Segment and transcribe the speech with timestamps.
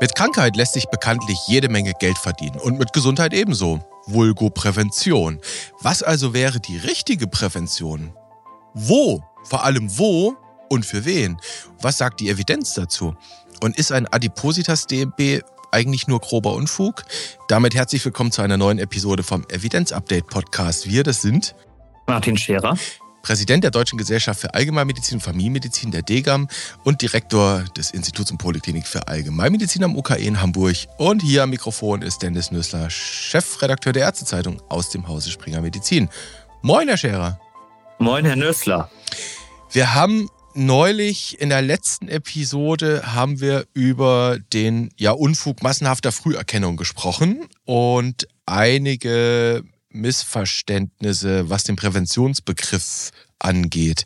[0.00, 3.80] Mit Krankheit lässt sich bekanntlich jede Menge Geld verdienen und mit Gesundheit ebenso.
[4.06, 5.40] Vulgo Prävention.
[5.80, 8.12] Was also wäre die richtige Prävention?
[8.74, 9.24] Wo?
[9.42, 10.36] Vor allem wo
[10.68, 11.36] und für wen?
[11.80, 13.16] Was sagt die Evidenz dazu?
[13.60, 15.42] Und ist ein Adipositas-DMB
[15.72, 17.02] eigentlich nur grober Unfug?
[17.48, 20.88] Damit herzlich willkommen zu einer neuen Episode vom Evidenz-Update-Podcast.
[20.88, 21.56] Wir, das sind
[22.06, 22.76] Martin Scherer.
[23.22, 26.48] Präsident der Deutschen Gesellschaft für Allgemeinmedizin und Familienmedizin der DGAM
[26.84, 30.76] und Direktor des Instituts und Poliklinik für Allgemeinmedizin am UKE in Hamburg.
[30.96, 36.08] Und hier am Mikrofon ist Dennis Nüssler, Chefredakteur der Ärztezeitung aus dem Hause Springer Medizin.
[36.62, 37.40] Moin, Herr Scherer.
[37.98, 38.90] Moin, Herr Nüssler.
[39.70, 46.76] Wir haben neulich in der letzten Episode haben wir über den ja, Unfug massenhafter Früherkennung
[46.76, 54.04] gesprochen und einige Missverständnisse, was den Präventionsbegriff angeht.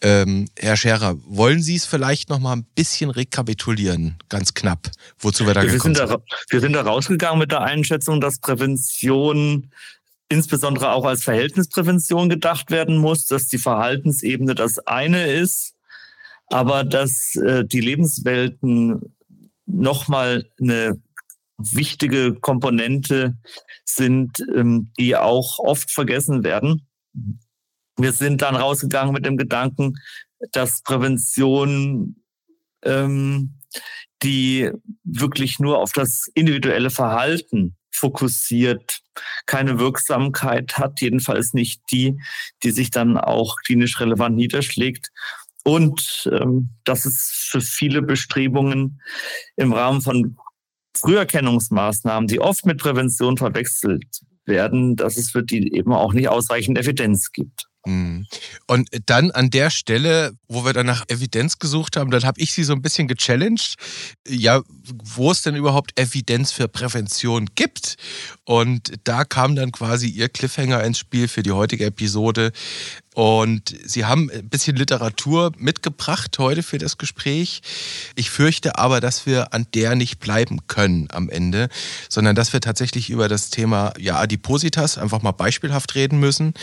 [0.00, 5.46] Ähm, Herr Scherer, wollen Sie es vielleicht noch mal ein bisschen rekapitulieren, ganz knapp, wozu
[5.46, 6.08] wir da wir gekommen sind?
[6.08, 9.70] Da, wir sind da rausgegangen mit der Einschätzung, dass Prävention
[10.28, 15.74] insbesondere auch als Verhältnisprävention gedacht werden muss, dass die Verhaltensebene das eine ist,
[16.46, 19.14] aber dass äh, die Lebenswelten
[19.66, 21.00] nochmal eine
[21.56, 23.36] wichtige Komponente
[23.84, 26.86] sind, ähm, die auch oft vergessen werden.
[27.96, 29.94] Wir sind dann rausgegangen mit dem Gedanken,
[30.52, 32.16] dass Prävention,
[32.84, 33.60] ähm,
[34.22, 34.70] die
[35.04, 39.00] wirklich nur auf das individuelle Verhalten fokussiert,
[39.46, 42.18] keine Wirksamkeit hat, jedenfalls nicht die,
[42.62, 45.10] die sich dann auch klinisch relevant niederschlägt.
[45.62, 49.00] Und ähm, dass es für viele Bestrebungen
[49.56, 50.36] im Rahmen von
[50.96, 56.78] Früherkennungsmaßnahmen, die oft mit Prävention verwechselt werden, dass es für die eben auch nicht ausreichend
[56.78, 57.66] Evidenz gibt.
[57.86, 58.26] Mhm.
[58.66, 62.52] Und dann an der Stelle, wo wir dann nach Evidenz gesucht haben, dann habe ich
[62.52, 63.74] sie so ein bisschen gechallenged,
[64.26, 64.62] ja,
[65.02, 67.96] wo es denn überhaupt Evidenz für Prävention gibt.
[68.44, 72.52] Und da kam dann quasi ihr Cliffhanger ins Spiel für die heutige Episode.
[73.14, 77.62] Und Sie haben ein bisschen Literatur mitgebracht heute für das Gespräch.
[78.16, 81.68] Ich fürchte aber, dass wir an der nicht bleiben können am Ende,
[82.08, 86.54] sondern dass wir tatsächlich über das Thema ja, Adipositas einfach mal beispielhaft reden müssen.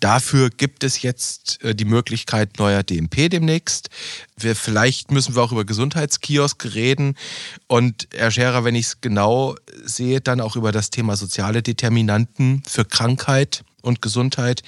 [0.00, 3.90] Dafür gibt es jetzt äh, die Möglichkeit neuer DMP demnächst.
[4.38, 7.16] Wir, vielleicht müssen wir auch über Gesundheitskiosk reden.
[7.66, 12.62] Und Herr Scherer, wenn ich es genau sehe, dann auch über das Thema soziale Determinanten
[12.66, 14.62] für Krankheit und Gesundheit.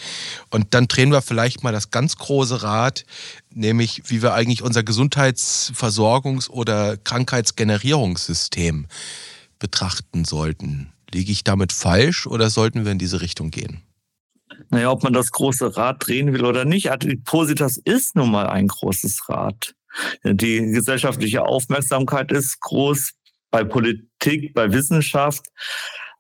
[0.51, 3.05] Und dann drehen wir vielleicht mal das ganz große Rad,
[3.53, 8.87] nämlich wie wir eigentlich unser Gesundheitsversorgungs- oder Krankheitsgenerierungssystem
[9.59, 10.93] betrachten sollten.
[11.13, 13.83] Liege ich damit falsch oder sollten wir in diese Richtung gehen?
[14.69, 18.69] Naja, ob man das große Rad drehen will oder nicht, Adipositas ist nun mal ein
[18.69, 19.75] großes Rad.
[20.25, 23.13] Die gesellschaftliche Aufmerksamkeit ist groß
[23.51, 25.47] bei Politik, bei Wissenschaft.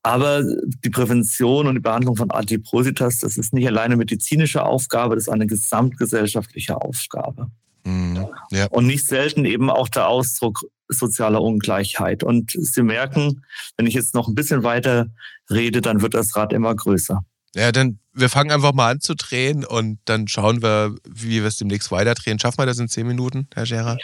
[0.03, 5.25] Aber die Prävention und die Behandlung von Adipositas, das ist nicht alleine medizinische Aufgabe, das
[5.25, 7.50] ist eine gesamtgesellschaftliche Aufgabe.
[7.84, 8.66] Mhm, ja.
[8.69, 12.22] Und nicht selten eben auch der Ausdruck sozialer Ungleichheit.
[12.22, 13.44] Und Sie merken,
[13.77, 15.06] wenn ich jetzt noch ein bisschen weiter
[15.50, 17.22] rede, dann wird das Rad immer größer.
[17.55, 21.47] Ja, dann wir fangen einfach mal an zu drehen und dann schauen wir, wie wir
[21.47, 22.39] es demnächst weiterdrehen.
[22.39, 23.99] Schaffen wir das in zehn Minuten, Herr Scherer?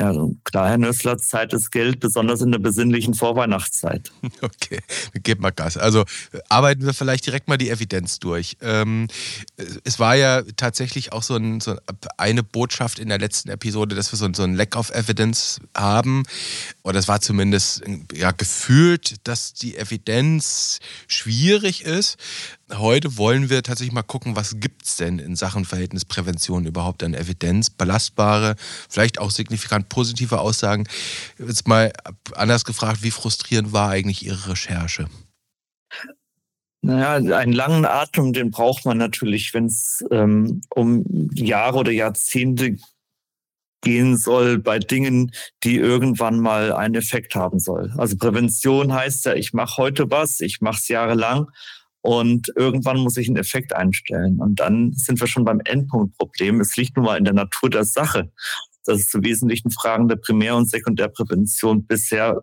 [0.00, 4.10] Ja, also klar, Herr Nössler, Zeit ist Geld, besonders in der besinnlichen Vorweihnachtszeit.
[4.42, 4.80] Okay,
[5.22, 5.76] gib mal Gas.
[5.76, 6.04] Also
[6.48, 8.56] arbeiten wir vielleicht direkt mal die Evidenz durch.
[8.62, 9.08] Ähm,
[9.84, 11.76] es war ja tatsächlich auch so, ein, so,
[12.16, 16.22] eine Botschaft in der letzten Episode, dass wir so, so ein Lack of Evidence haben.
[16.82, 17.82] Oder es war zumindest
[18.14, 22.16] ja, gefühlt, dass die Evidenz schwierig ist.
[22.72, 27.14] Heute wollen wir tatsächlich mal gucken, was gibt es denn in Sachen Verhältnisprävention überhaupt an
[27.14, 28.54] Evidenz, belastbare,
[28.88, 30.88] vielleicht auch signifikant positive Aussagen.
[31.38, 31.92] Jetzt mal
[32.34, 35.06] anders gefragt, wie frustrierend war eigentlich Ihre Recherche?
[36.82, 41.04] Naja, einen langen Atem, den braucht man natürlich, wenn es ähm, um
[41.34, 42.76] Jahre oder Jahrzehnte
[43.82, 45.32] gehen soll bei Dingen,
[45.62, 47.92] die irgendwann mal einen Effekt haben soll.
[47.96, 51.50] Also Prävention heißt ja, ich mache heute was, ich mache es jahrelang
[52.02, 54.38] und irgendwann muss ich einen Effekt einstellen.
[54.40, 56.60] Und dann sind wir schon beim Endpunktproblem.
[56.60, 58.32] Es liegt nun mal in der Natur der Sache,
[58.84, 62.42] dass es zu wesentlichen Fragen der Primär- und Sekundärprävention bisher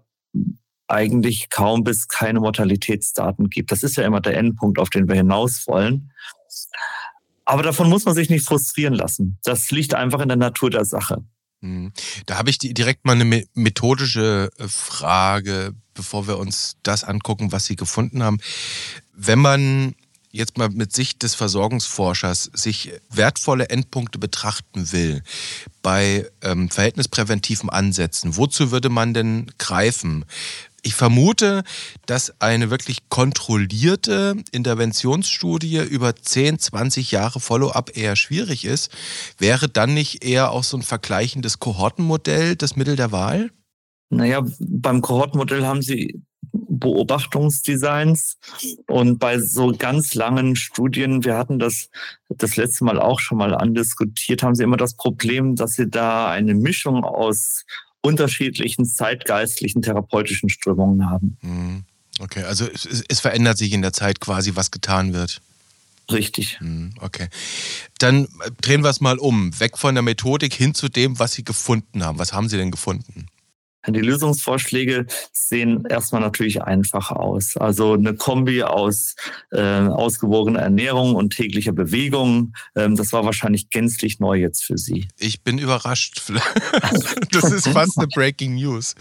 [0.87, 3.71] eigentlich kaum bis keine Mortalitätsdaten gibt.
[3.71, 6.11] Das ist ja immer der Endpunkt, auf den wir hinaus wollen.
[7.45, 9.37] Aber davon muss man sich nicht frustrieren lassen.
[9.43, 11.23] Das liegt einfach in der Natur der Sache.
[11.61, 11.91] Hm.
[12.25, 17.65] Da habe ich direkt mal eine methodische äh, Frage, bevor wir uns das angucken, was
[17.65, 18.37] Sie gefunden haben.
[19.13, 19.95] Wenn man
[20.37, 25.23] jetzt mal mit Sicht des Versorgungsforschers sich wertvolle Endpunkte betrachten will
[25.81, 30.25] bei ähm, verhältnispräventiven Ansätzen, wozu würde man denn greifen?
[30.83, 31.63] Ich vermute,
[32.05, 38.91] dass eine wirklich kontrollierte Interventionsstudie über 10, 20 Jahre Follow-up eher schwierig ist.
[39.37, 43.51] Wäre dann nicht eher auch so ein vergleichendes Kohortenmodell das Mittel der Wahl?
[44.09, 48.37] Naja, beim Kohortenmodell haben Sie Beobachtungsdesigns
[48.87, 51.89] und bei so ganz langen Studien, wir hatten das
[52.29, 56.29] das letzte Mal auch schon mal andiskutiert, haben Sie immer das Problem, dass Sie da
[56.29, 57.65] eine Mischung aus
[58.01, 61.37] unterschiedlichen zeitgeistlichen therapeutischen Strömungen haben.
[61.41, 61.83] Mhm.
[62.19, 65.41] Okay, also es, es, verändert sich in der Zeit quasi, was getan wird.
[66.11, 66.57] Richtig.
[66.61, 67.27] Mhm, okay.
[67.99, 68.27] Dann
[68.61, 69.57] drehen wir es mal um.
[69.59, 72.17] Weg von der Methodik hin zu dem, was Sie gefunden haben.
[72.17, 73.27] Was haben Sie denn gefunden?
[73.87, 77.55] Die Lösungsvorschläge sehen erstmal natürlich einfach aus.
[77.57, 79.15] Also eine Kombi aus
[79.51, 82.53] äh, ausgewogener Ernährung und täglicher Bewegung.
[82.75, 85.07] Ähm, das war wahrscheinlich gänzlich neu jetzt für Sie.
[85.17, 86.21] Ich bin überrascht.
[87.31, 88.95] das ist fast eine Breaking News.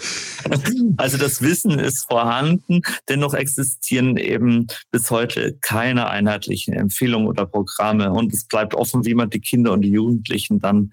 [0.96, 8.12] Also das Wissen ist vorhanden, dennoch existieren eben bis heute keine einheitlichen Empfehlungen oder Programme
[8.12, 10.90] und es bleibt offen, wie man die Kinder und die Jugendlichen dann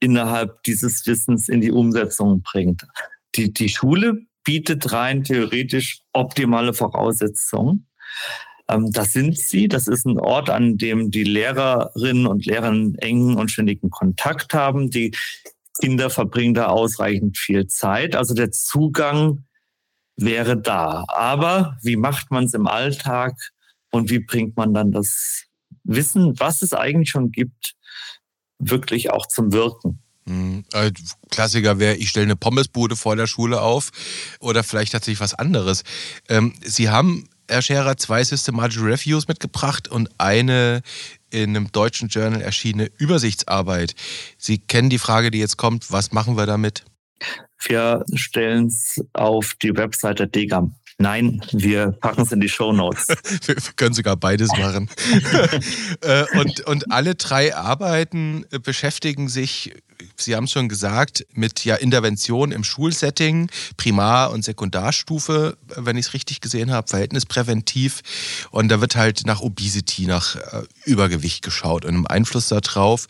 [0.00, 2.84] innerhalb dieses Wissens in die Umsetzung bringt
[3.38, 7.86] die, die Schule bietet rein theoretisch optimale Voraussetzungen.
[8.68, 9.68] Ähm, das sind sie.
[9.68, 14.90] Das ist ein Ort, an dem die Lehrerinnen und Lehrer engen und ständigen Kontakt haben.
[14.90, 15.14] Die
[15.80, 18.16] Kinder verbringen da ausreichend viel Zeit.
[18.16, 19.44] Also der Zugang
[20.16, 21.04] wäre da.
[21.08, 23.34] Aber wie macht man es im Alltag
[23.90, 25.44] und wie bringt man dann das
[25.84, 27.74] Wissen, was es eigentlich schon gibt,
[28.58, 30.00] wirklich auch zum Wirken?
[30.28, 30.64] Mhm.
[30.72, 30.92] Äh,
[31.30, 33.90] Klassiker wäre, ich stelle eine Pommesbude vor der Schule auf
[34.40, 35.84] oder vielleicht tatsächlich was anderes.
[36.28, 40.82] Ähm, Sie haben, Herr Scherer, zwei Systematic Reviews mitgebracht und eine
[41.30, 43.94] in einem deutschen Journal erschienene Übersichtsarbeit.
[44.36, 46.84] Sie kennen die Frage, die jetzt kommt, was machen wir damit?
[47.60, 50.74] Wir stellen es auf die Webseite DEGAM.
[51.00, 53.06] Nein, wir packen es in die Show Notes.
[53.46, 54.90] wir können sogar beides machen.
[56.00, 59.72] Äh, und, und alle drei Arbeiten beschäftigen sich
[60.16, 66.06] Sie haben es schon gesagt, mit ja Intervention im Schulsetting, Primar- und Sekundarstufe, wenn ich
[66.06, 68.02] es richtig gesehen habe, verhältnispräventiv.
[68.50, 73.06] Und da wird halt nach Obesity, nach äh, Übergewicht geschaut und im Einfluss darauf.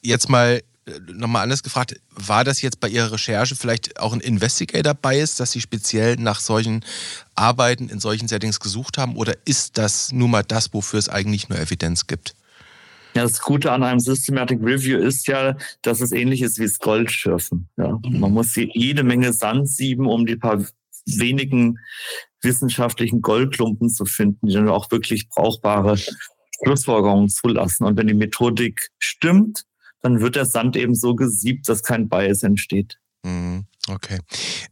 [0.00, 0.62] Jetzt mal
[1.12, 5.60] nochmal anders gefragt, war das jetzt bei Ihrer Recherche vielleicht auch ein Investigator-Bias, dass Sie
[5.60, 6.84] speziell nach solchen
[7.34, 9.16] Arbeiten in solchen Settings gesucht haben?
[9.16, 12.34] Oder ist das nun mal das, wofür es eigentlich nur Evidenz gibt?
[13.14, 16.78] Ja, das Gute an einem Systematic Review ist ja, dass es ähnlich ist wie das
[16.78, 17.68] Goldschürfen.
[17.76, 17.98] Ja.
[18.04, 18.20] Mhm.
[18.20, 20.64] Man muss jede Menge Sand sieben, um die paar
[21.06, 21.78] wenigen
[22.40, 25.96] wissenschaftlichen Goldklumpen zu finden, die dann auch wirklich brauchbare
[26.64, 27.84] Schlussfolgerungen zulassen.
[27.84, 29.64] Und wenn die Methodik stimmt,
[30.02, 32.98] dann wird der Sand eben so gesiebt, dass kein Bias entsteht.
[33.24, 33.64] Mhm.
[33.88, 34.20] Okay.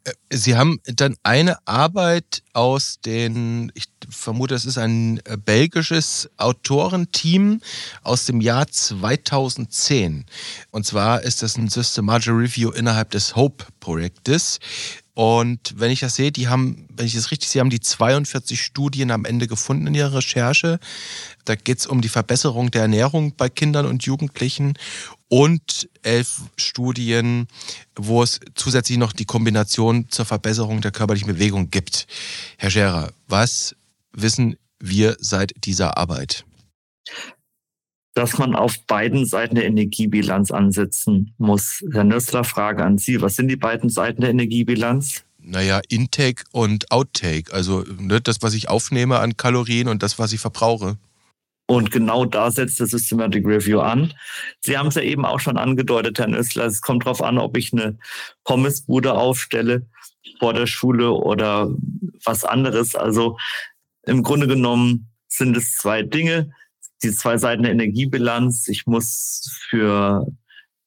[0.05, 6.31] Äh, Sie haben dann eine Arbeit aus den, ich vermute, es ist ein äh, belgisches
[6.37, 7.61] Autorenteam
[8.03, 10.27] aus dem Jahr 2010.
[10.71, 14.61] Und zwar ist das ein Systematic Review innerhalb des Hope-Projektes.
[15.15, 18.63] Und wenn ich das sehe, die haben, wenn ich das richtig sehe, haben die 42
[18.63, 20.79] Studien am Ende gefunden in ihrer Recherche.
[21.45, 24.75] Da geht es um die Verbesserung der Ernährung bei Kindern und Jugendlichen
[25.31, 27.47] und elf Studien,
[27.97, 32.07] wo es zusätzlich noch die Kombination zur Verbesserung der körperlichen Bewegung gibt.
[32.59, 33.77] Herr Scherer, was
[34.13, 36.45] wissen wir seit dieser Arbeit?
[38.15, 41.85] Dass man auf beiden Seiten der Energiebilanz ansetzen muss.
[41.93, 43.23] Herr Nössler, Frage an Sie.
[43.23, 45.25] Was sind die beiden Seiten der Energiebilanz?
[45.39, 47.53] Naja, Intake und Outtake.
[47.53, 50.99] Also ne, das, was ich aufnehme an Kalorien und das, was ich verbrauche.
[51.71, 54.13] Und genau da setzt das Systematic Review an.
[54.59, 56.65] Sie haben es ja eben auch schon angedeutet, Herr Nössler.
[56.65, 57.97] Es kommt darauf an, ob ich eine
[58.43, 59.87] Pommesbude aufstelle
[60.41, 61.71] vor der Schule oder
[62.25, 62.97] was anderes.
[62.97, 63.39] Also
[64.03, 66.51] im Grunde genommen sind es zwei Dinge.
[67.05, 68.67] Die zwei Seiten der Energiebilanz.
[68.67, 70.27] Ich muss für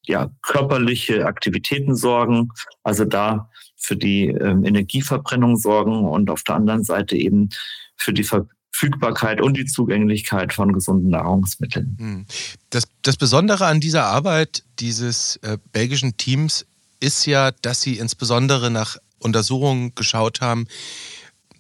[0.06, 2.50] ja, körperliche Aktivitäten sorgen,
[2.84, 7.52] also da für die ähm, Energieverbrennung sorgen und auf der anderen Seite eben
[7.96, 11.96] für die Ver Verfügbarkeit und die Zugänglichkeit von gesunden Nahrungsmitteln.
[12.00, 12.26] Hm.
[12.72, 16.66] Das, das Besondere an dieser Arbeit dieses äh, belgischen Teams
[17.00, 20.68] ist ja, dass sie insbesondere nach Untersuchungen geschaut haben,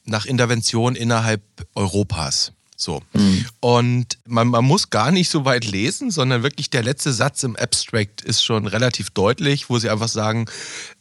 [0.05, 1.41] nach Intervention innerhalb
[1.75, 2.51] Europas.
[2.75, 3.01] So.
[3.13, 3.45] Mhm.
[3.59, 7.55] Und man, man muss gar nicht so weit lesen, sondern wirklich der letzte Satz im
[7.55, 10.47] Abstract ist schon relativ deutlich, wo sie einfach sagen,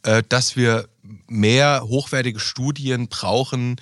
[0.03, 0.87] äh, dass wir
[1.27, 3.77] mehr hochwertige Studien brauchen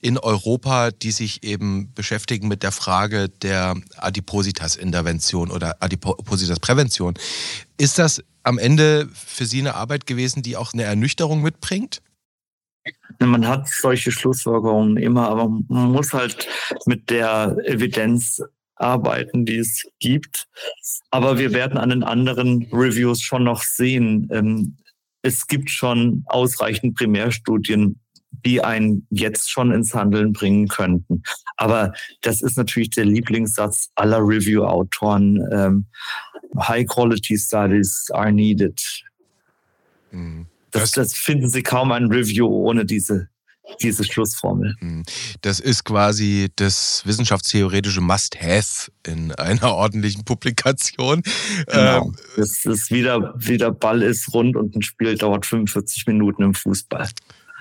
[0.00, 7.14] in Europa, die sich eben beschäftigen mit der Frage der Adipositas-Intervention oder Adipositas-Prävention.
[7.78, 12.02] Ist das am Ende für Sie eine Arbeit gewesen, die auch eine Ernüchterung mitbringt?
[13.18, 16.46] Man hat solche Schlussfolgerungen immer, aber man muss halt
[16.84, 18.40] mit der Evidenz
[18.76, 20.46] arbeiten, die es gibt.
[21.10, 24.28] Aber wir werden an den anderen Reviews schon noch sehen.
[24.30, 24.76] Ähm,
[25.22, 27.98] es gibt schon ausreichend Primärstudien,
[28.44, 31.22] die einen jetzt schon ins Handeln bringen könnten.
[31.56, 35.40] Aber das ist natürlich der Lieblingssatz aller Review-Autoren.
[35.52, 35.86] Ähm,
[36.58, 39.04] High-Quality Studies are needed.
[40.10, 40.46] Mhm.
[40.70, 43.28] Das, das finden Sie kaum ein Review ohne diese
[43.82, 44.74] diese Schlussformel.
[44.78, 45.02] Hm.
[45.40, 51.22] Das ist quasi das wissenschaftstheoretische Must-Have in einer ordentlichen Publikation.
[51.66, 52.06] Genau.
[52.06, 56.54] Ähm, das ist wieder, wieder Ball ist rund und ein Spiel dauert 45 Minuten im
[56.54, 57.08] Fußball.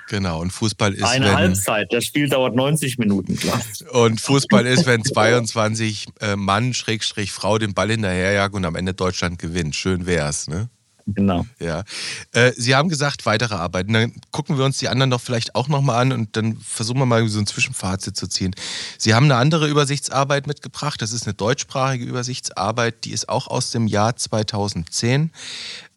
[0.08, 1.04] Genau, und Fußball ist.
[1.04, 3.60] Eine wenn, Halbzeit, das Spiel dauert 90 Minuten, klar.
[3.92, 8.94] Und Fußball ist, wenn 22 äh, Mann, Schrägstrich Frau den Ball hinterherjagen und am Ende
[8.94, 9.76] Deutschland gewinnt.
[9.76, 10.70] Schön wär's, ne?
[11.08, 11.46] Genau.
[11.60, 11.84] Ja.
[12.32, 13.94] Äh, Sie haben gesagt, weitere Arbeiten.
[13.94, 17.06] Dann gucken wir uns die anderen doch vielleicht auch nochmal an und dann versuchen wir
[17.06, 18.56] mal so ein Zwischenfazit zu ziehen.
[18.98, 21.02] Sie haben eine andere Übersichtsarbeit mitgebracht.
[21.02, 23.06] Das ist eine deutschsprachige Übersichtsarbeit.
[23.06, 25.32] Die ist auch aus dem Jahr 2010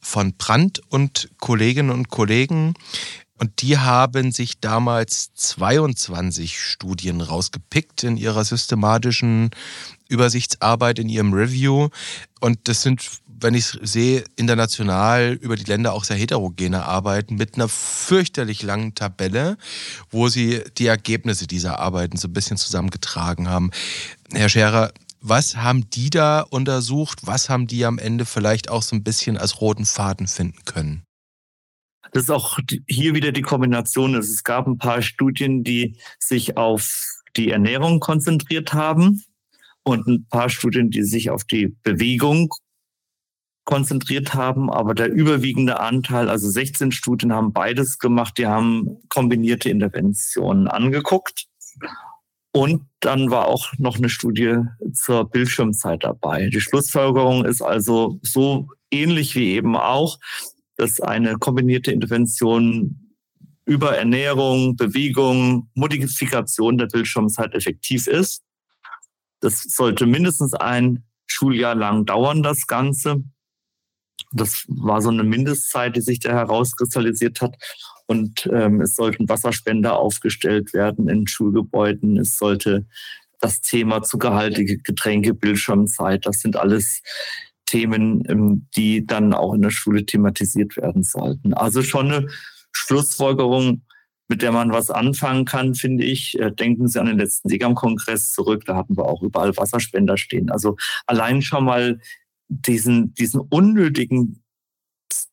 [0.00, 2.74] von Brandt und Kolleginnen und Kollegen.
[3.38, 9.50] Und die haben sich damals 22 Studien rausgepickt in ihrer systematischen
[10.08, 11.88] Übersichtsarbeit, in ihrem Review.
[12.40, 17.36] Und das sind wenn ich es sehe, international über die Länder auch sehr heterogene arbeiten
[17.36, 19.56] mit einer fürchterlich langen Tabelle,
[20.10, 23.70] wo sie die Ergebnisse dieser Arbeiten so ein bisschen zusammengetragen haben.
[24.32, 27.20] Herr Scherer, was haben die da untersucht?
[27.26, 31.02] Was haben die am Ende vielleicht auch so ein bisschen als roten Faden finden können?
[32.12, 34.14] Das ist auch hier wieder die Kombination.
[34.14, 39.22] Es gab ein paar Studien, die sich auf die Ernährung konzentriert haben
[39.82, 42.52] und ein paar Studien, die sich auf die Bewegung
[43.64, 49.68] konzentriert haben, aber der überwiegende Anteil, also 16 Studien haben beides gemacht, die haben kombinierte
[49.68, 51.44] Interventionen angeguckt.
[52.50, 54.56] Und dann war auch noch eine Studie
[54.94, 56.48] zur Bildschirmzeit dabei.
[56.48, 60.18] Die Schlussfolgerung ist also so ähnlich wie eben auch,
[60.78, 63.14] dass eine kombinierte Intervention
[63.66, 68.42] über Ernährung, Bewegung, Modifikation der Bildschirmzeit effektiv ist.
[69.40, 73.22] Das sollte mindestens ein Schuljahr lang dauern, das Ganze.
[74.32, 77.56] Das war so eine Mindestzeit, die sich da herauskristallisiert hat.
[78.06, 82.18] Und ähm, es sollten Wasserspender aufgestellt werden in Schulgebäuden.
[82.18, 82.86] Es sollte
[83.40, 87.02] das Thema zuckerhaltige Getränke, Bildschirmzeit, das sind alles
[87.68, 91.52] Themen, ähm, die dann auch in der Schule thematisiert werden sollten.
[91.52, 92.28] Also schon eine
[92.72, 93.82] Schlussfolgerung,
[94.28, 96.38] mit der man was anfangen kann, finde ich.
[96.38, 100.50] Äh, denken Sie an den letzten Segam-Kongress zurück, da hatten wir auch überall Wasserspender stehen.
[100.50, 102.00] Also allein schon mal
[102.48, 104.42] diesen, diesen unnötigen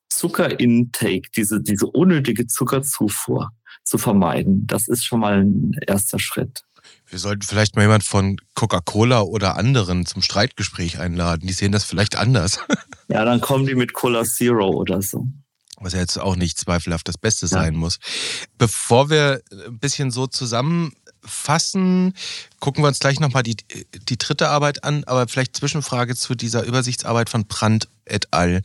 [0.09, 3.51] Zuckerintake, diese, diese unnötige Zuckerzufuhr
[3.83, 4.67] zu vermeiden.
[4.67, 6.63] Das ist schon mal ein erster Schritt.
[7.07, 11.47] Wir sollten vielleicht mal jemand von Coca-Cola oder anderen zum Streitgespräch einladen.
[11.47, 12.59] Die sehen das vielleicht anders.
[13.07, 15.27] Ja, dann kommen die mit Cola Zero oder so.
[15.79, 17.79] Was ja jetzt auch nicht zweifelhaft das Beste sein ja.
[17.79, 17.99] muss.
[18.57, 20.93] Bevor wir ein bisschen so zusammen
[21.25, 22.13] fassen.
[22.59, 23.57] Gucken wir uns gleich nochmal die,
[24.09, 28.61] die dritte Arbeit an, aber vielleicht Zwischenfrage zu dieser Übersichtsarbeit von Brandt et al.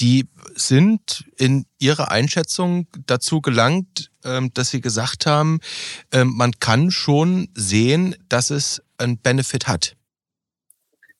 [0.00, 5.60] Die sind in ihrer Einschätzung dazu gelangt, ähm, dass sie gesagt haben,
[6.12, 9.96] ähm, man kann schon sehen, dass es einen Benefit hat.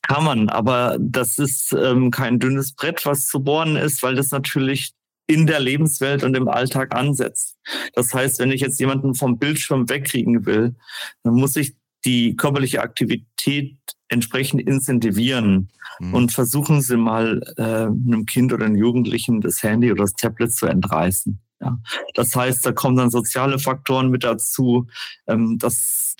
[0.01, 4.31] Kann man, aber das ist ähm, kein dünnes Brett, was zu bohren ist, weil das
[4.31, 4.93] natürlich
[5.31, 7.57] in der Lebenswelt und im Alltag ansetzt.
[7.93, 10.75] Das heißt, wenn ich jetzt jemanden vom Bildschirm wegkriegen will,
[11.23, 13.77] dann muss ich die körperliche Aktivität
[14.09, 16.13] entsprechend incentivieren mhm.
[16.13, 20.53] und versuchen Sie mal äh, einem Kind oder einem Jugendlichen das Handy oder das Tablet
[20.53, 21.39] zu entreißen.
[21.61, 21.79] Ja.
[22.15, 24.87] Das heißt, da kommen dann soziale Faktoren mit dazu,
[25.27, 26.15] ähm, das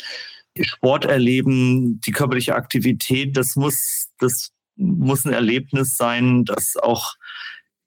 [0.60, 7.16] Sport erleben, die körperliche Aktivität, das muss, das muss ein Erlebnis sein, das auch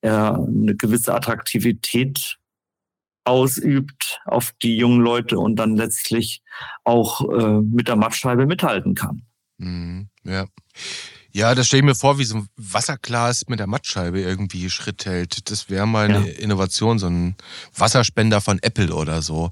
[0.04, 2.36] er eine gewisse Attraktivität
[3.24, 6.42] ausübt auf die jungen Leute und dann letztlich
[6.84, 9.22] auch äh, mit der Mattscheibe mithalten kann.
[9.56, 10.46] Mhm, ja.
[11.32, 15.06] Ja, das stelle ich mir vor, wie so ein Wasserglas mit der Mattscheibe irgendwie Schritt
[15.06, 15.50] hält.
[15.50, 16.38] Das wäre mal eine ja.
[16.38, 17.34] Innovation, so ein
[17.74, 19.50] Wasserspender von Apple oder so.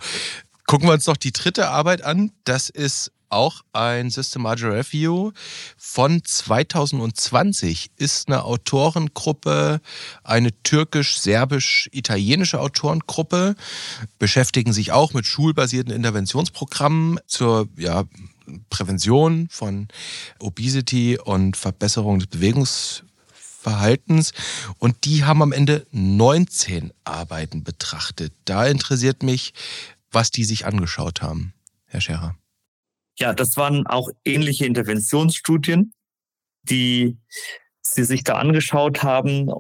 [0.67, 2.31] Gucken wir uns doch die dritte Arbeit an.
[2.45, 5.33] Das ist auch ein Systematic Review
[5.77, 9.81] von 2020 ist eine Autorengruppe,
[10.23, 13.57] eine türkisch-serbisch-italienische Autorengruppe,
[14.19, 18.05] beschäftigen sich auch mit schulbasierten Interventionsprogrammen zur ja,
[18.71, 19.89] Prävention von
[20.39, 24.33] Obesity und Verbesserung des Bewegungsverhaltens.
[24.79, 28.33] Und die haben am Ende 19 Arbeiten betrachtet.
[28.45, 29.55] Da interessiert mich,
[30.11, 31.55] was die sich angeschaut haben,
[31.87, 32.37] Herr Scherer.
[33.19, 35.93] Ja, das waren auch ähnliche Interventionsstudien,
[36.63, 37.19] die
[37.81, 39.51] Sie sich da angeschaut haben.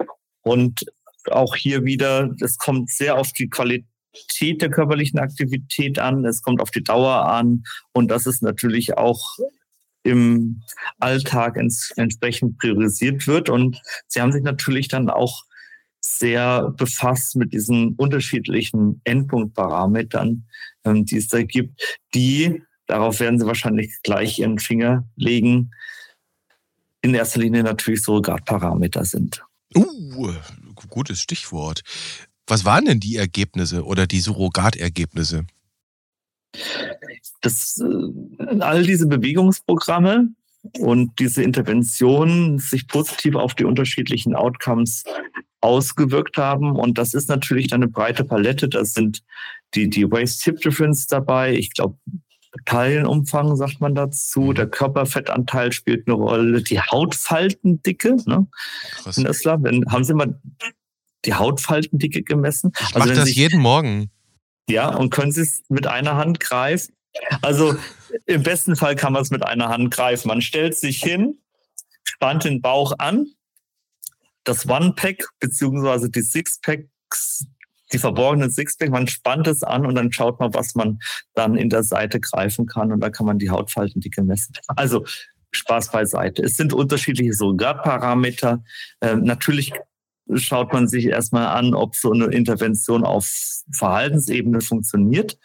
[0.42, 0.84] Und
[1.30, 3.86] auch hier wieder, es kommt sehr auf die Qualität
[4.60, 9.38] der körperlichen Aktivität an, es kommt auf die Dauer an und das ist natürlich auch
[10.02, 10.62] im
[10.98, 13.48] Alltag ents entsprechend priorisiert wird.
[13.48, 15.44] Und sie haben sich natürlich dann auch
[16.00, 20.44] sehr befasst mit diesen unterschiedlichen Endpunktparametern,
[20.84, 25.70] ähm, die es da gibt, die, darauf werden sie wahrscheinlich gleich ihren Finger legen,
[27.00, 29.42] in erster Linie natürlich Surrogatparameter sind.
[29.74, 30.32] Uh,
[30.90, 31.80] gutes Stichwort.
[32.46, 35.46] Was waren denn die Ergebnisse oder die Surrogatergebnisse?
[37.40, 40.28] Das, äh, all diese Bewegungsprogramme
[40.78, 45.04] und diese Interventionen sich positiv auf die unterschiedlichen Outcomes
[45.62, 46.72] ausgewirkt haben.
[46.72, 48.68] Und das ist natürlich eine breite Palette.
[48.68, 49.22] Das sind
[49.74, 51.54] die, die Waist-Hip-Difference dabei.
[51.54, 51.96] Ich glaube,
[52.66, 54.40] Teilenumfang sagt man dazu.
[54.40, 54.54] Mhm.
[54.54, 56.62] Der Körperfettanteil spielt eine Rolle.
[56.62, 58.16] Die Hautfaltendicke.
[58.26, 58.46] Ne?
[59.02, 59.16] Krass.
[59.16, 60.40] Wenn, haben Sie mal
[61.24, 62.72] die Hautfaltendicke gemessen?
[62.74, 64.10] Ich also mache das jeden Morgen.
[64.68, 66.94] Ja, und können Sie es mit einer Hand greifen?
[67.40, 67.76] Also
[68.26, 70.28] im besten Fall kann man es mit einer Hand greifen.
[70.28, 71.38] Man stellt sich hin,
[72.04, 73.26] spannt den Bauch an.
[74.44, 77.46] Das One-Pack beziehungsweise die Six-Packs,
[77.92, 80.98] die verborgenen Sixpack, man spannt es an und dann schaut man, was man
[81.34, 84.54] dann in der Seite greifen kann und da kann man die Hautfaltendicke messen.
[84.68, 85.04] Also
[85.52, 86.42] Spaß beiseite.
[86.42, 88.62] Es sind unterschiedliche Surrogatparameter.
[89.00, 89.72] Ähm, natürlich
[90.34, 93.28] schaut man sich erstmal an, ob so eine Intervention auf
[93.72, 95.38] Verhaltensebene funktioniert.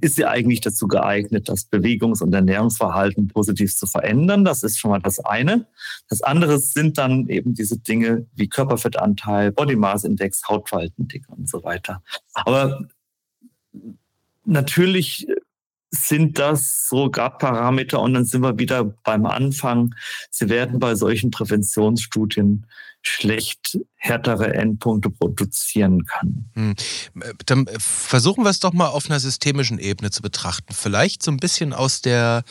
[0.00, 4.44] Ist sie eigentlich dazu geeignet, das Bewegungs- und Ernährungsverhalten positiv zu verändern?
[4.44, 5.66] Das ist schon mal das eine.
[6.08, 11.62] Das andere sind dann eben diese Dinge wie Körperfettanteil, Body Mass Index, Hautfaltendick und so
[11.62, 12.02] weiter.
[12.34, 12.88] Aber
[14.44, 15.26] natürlich
[15.90, 19.94] sind das Surrogatparameter und dann sind wir wieder beim Anfang.
[20.30, 22.66] Sie werden bei solchen Präventionsstudien
[23.06, 26.46] schlecht härtere Endpunkte produzieren kann.
[26.54, 26.74] Hm.
[27.46, 30.74] Dann versuchen wir es doch mal auf einer systemischen Ebene zu betrachten.
[30.74, 32.44] Vielleicht so ein bisschen aus der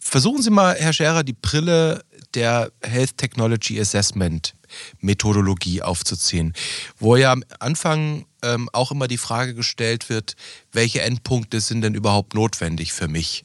[0.00, 2.02] Versuchen Sie mal, Herr Scherer, die Brille
[2.34, 4.54] der Health Technology Assessment
[5.00, 6.54] Methodologie aufzuziehen,
[6.98, 10.34] wo ja am Anfang ähm, auch immer die Frage gestellt wird,
[10.72, 13.44] welche Endpunkte sind denn überhaupt notwendig für mich,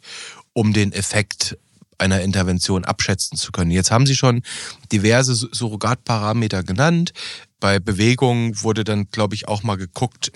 [0.54, 1.58] um den Effekt
[1.98, 3.72] einer Intervention abschätzen zu können.
[3.72, 4.44] Jetzt haben Sie schon
[4.92, 7.14] diverse Surrogatparameter genannt.
[7.60, 10.32] Bei Bewegung wurde dann, glaube ich, auch mal geguckt,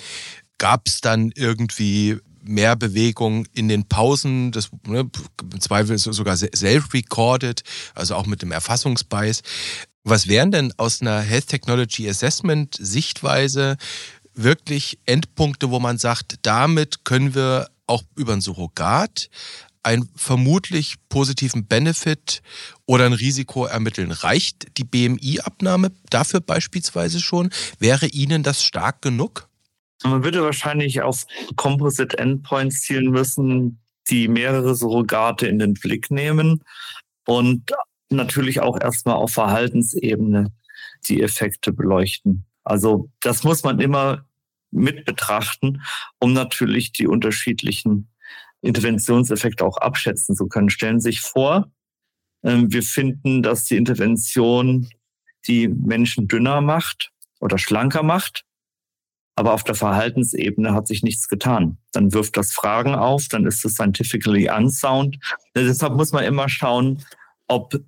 [0.57, 5.09] gab es dann irgendwie mehr Bewegung in den Pausen, das ne,
[5.41, 9.41] im Zweifel sogar self-recorded, also auch mit dem Erfassungsbias.
[10.03, 13.75] Was wären denn aus einer Health Technology Assessment Sichtweise
[14.33, 19.29] wirklich Endpunkte, wo man sagt, damit können wir auch über ein Surrogat
[19.87, 22.41] einen vermutlich positiven Benefit
[22.85, 24.11] oder ein Risiko ermitteln.
[24.11, 27.51] Reicht die BMI-Abnahme dafür beispielsweise schon?
[27.79, 29.47] Wäre Ihnen das stark genug?
[30.03, 36.65] Man würde wahrscheinlich auf Composite Endpoints zielen müssen, die mehrere Surrogate in den Blick nehmen
[37.25, 37.71] und
[38.09, 40.51] natürlich auch erstmal auf Verhaltensebene
[41.07, 42.45] die Effekte beleuchten.
[42.65, 44.25] Also das muss man immer
[44.69, 45.81] mit betrachten,
[46.19, 48.09] um natürlich die unterschiedlichen
[48.61, 50.69] Interventionseffekte auch abschätzen zu können.
[50.69, 51.71] Stellen Sie sich vor,
[52.43, 54.89] ähm, wir finden, dass die Intervention
[55.47, 58.43] die Menschen dünner macht oder schlanker macht,
[59.35, 61.77] aber auf der Verhaltensebene hat sich nichts getan.
[61.91, 65.17] Dann wirft das Fragen auf, dann ist es scientifically unsound.
[65.55, 67.03] Deshalb muss man immer schauen,
[67.47, 67.79] ob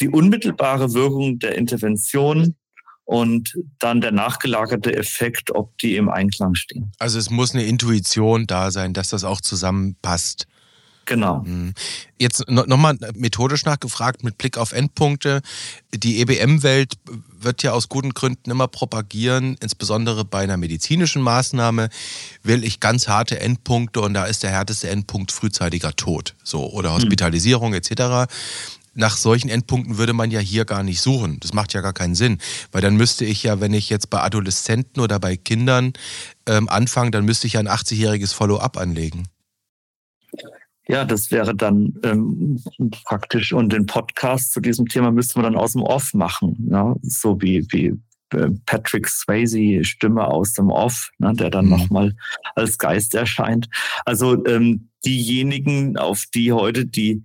[0.00, 2.56] die unmittelbare Wirkung der Intervention
[3.04, 6.92] und dann der nachgelagerte Effekt, ob die im Einklang stehen.
[6.98, 10.46] Also es muss eine Intuition da sein, dass das auch zusammenpasst.
[11.06, 11.42] Genau.
[11.44, 11.74] Mhm.
[12.18, 15.42] Jetzt nochmal methodisch nachgefragt mit Blick auf Endpunkte.
[15.92, 16.94] Die EBM-Welt
[17.38, 21.90] wird ja aus guten Gründen immer propagieren, insbesondere bei einer medizinischen Maßnahme
[22.42, 26.90] will ich ganz harte Endpunkte und da ist der härteste Endpunkt frühzeitiger Tod, so oder
[26.90, 26.94] mhm.
[26.94, 27.76] Hospitalisierung mhm.
[27.76, 28.32] etc
[28.94, 31.38] nach solchen Endpunkten würde man ja hier gar nicht suchen.
[31.40, 32.38] Das macht ja gar keinen Sinn.
[32.72, 35.92] Weil dann müsste ich ja, wenn ich jetzt bei Adoleszenten oder bei Kindern
[36.46, 39.28] ähm, anfange, dann müsste ich ja ein 80-jähriges Follow-up anlegen.
[40.86, 42.62] Ja, das wäre dann ähm,
[43.04, 43.52] praktisch.
[43.52, 46.56] Und den Podcast zu diesem Thema müsste man dann aus dem Off machen.
[46.68, 46.94] Ne?
[47.02, 47.94] So wie, wie
[48.34, 51.70] äh, Patrick Swayze Stimme aus dem Off, ne, der dann mhm.
[51.70, 52.16] nochmal
[52.54, 53.68] als Geist erscheint.
[54.04, 57.22] Also ähm, diejenigen, auf die heute die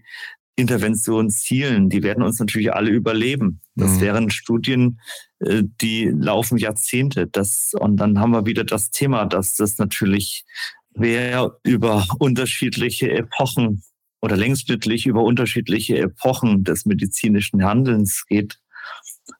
[0.60, 3.62] Intervention zielen, die werden uns natürlich alle überleben.
[3.76, 4.02] Das mhm.
[4.02, 5.00] wären Studien,
[5.39, 7.28] äh, die laufen Jahrzehnte.
[7.28, 10.45] Das, und dann haben wir wieder das Thema, dass das natürlich
[10.93, 13.84] wer über unterschiedliche Epochen
[14.22, 18.60] oder längsschnittlich über unterschiedliche Epochen des medizinischen Handelns geht.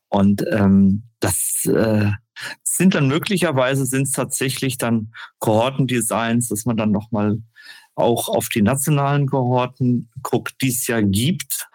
[0.08, 2.12] Und ähm, das äh,
[2.64, 7.40] sind dann möglicherweise sind es tatsächlich dann Kohortendesigns, dass man dann nochmal
[8.00, 11.68] auch auf die nationalen Kohorten guckt, die es ja gibt.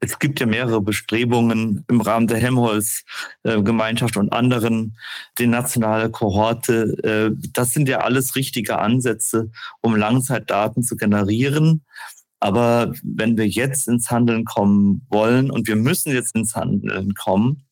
[0.00, 4.96] Es gibt ja mehrere Bestrebungen im Rahmen der Helmholtz-Gemeinschaft und anderen,
[5.38, 6.96] die nationale Kohorte.
[7.02, 11.84] Äh, das sind ja alles richtige Ansätze, um Langzeitdaten zu generieren.
[12.40, 17.66] Aber wenn wir jetzt ins Handeln kommen wollen und wir müssen jetzt ins Handeln kommen,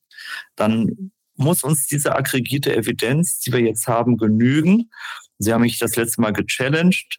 [0.56, 4.90] dann muss uns diese aggregierte Evidenz, die wir jetzt haben, genügen.
[5.38, 7.18] Sie haben mich das letzte Mal gechallenged.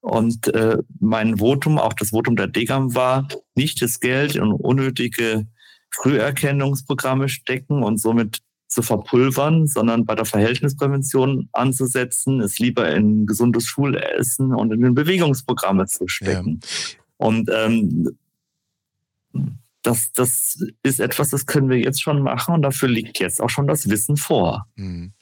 [0.00, 5.46] Und äh, mein Votum, auch das Votum der Degam war, nicht das Geld in unnötige
[5.90, 13.64] Früherkennungsprogramme stecken und somit zu verpulvern, sondern bei der Verhältnisprävention anzusetzen, es lieber in gesundes
[13.64, 16.60] Schulessen und in den Bewegungsprogramme zu stecken.
[16.62, 16.98] Ja.
[17.16, 18.18] Und ähm,
[19.82, 23.50] das, das ist etwas, das können wir jetzt schon machen und dafür liegt jetzt auch
[23.50, 24.66] schon das Wissen vor.
[24.76, 25.12] Mhm.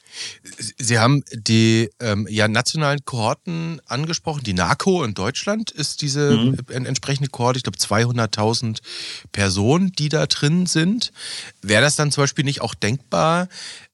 [0.77, 4.43] Sie haben die ähm, ja, nationalen Kohorten angesprochen.
[4.43, 6.85] Die NACO in Deutschland ist diese mhm.
[6.85, 8.79] entsprechende Kohorte, ich glaube 200.000
[9.31, 11.11] Personen, die da drin sind.
[11.61, 13.47] Wäre das dann zum Beispiel nicht auch denkbar,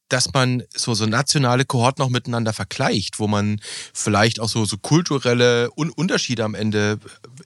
[0.10, 3.60] dass man so, so nationale Kohorten auch miteinander vergleicht, wo man
[3.94, 7.00] vielleicht auch so, so kulturelle Un Unterschiede am Ende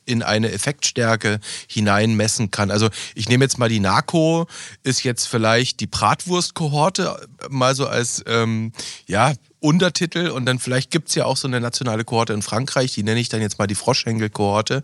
[0.08, 2.72] in eine Effektstärke hineinmessen kann.
[2.72, 4.48] Also ich nehme jetzt mal die NACO,
[4.84, 8.72] ist jetzt vielleicht die Bratwurst-Kohorte mal so als ähm,
[9.06, 12.93] ja, Untertitel und dann vielleicht gibt es ja auch so eine nationale Kohorte in Frankreich,
[12.93, 14.84] die nenne ich dann jetzt mal die Froschhängel-Kohorte.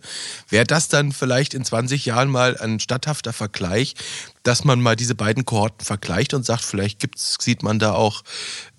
[0.50, 3.94] Wäre das dann vielleicht in 20 Jahren mal ein statthafter Vergleich,
[4.42, 8.24] dass man mal diese beiden Kohorten vergleicht und sagt, vielleicht gibt's, sieht man da auch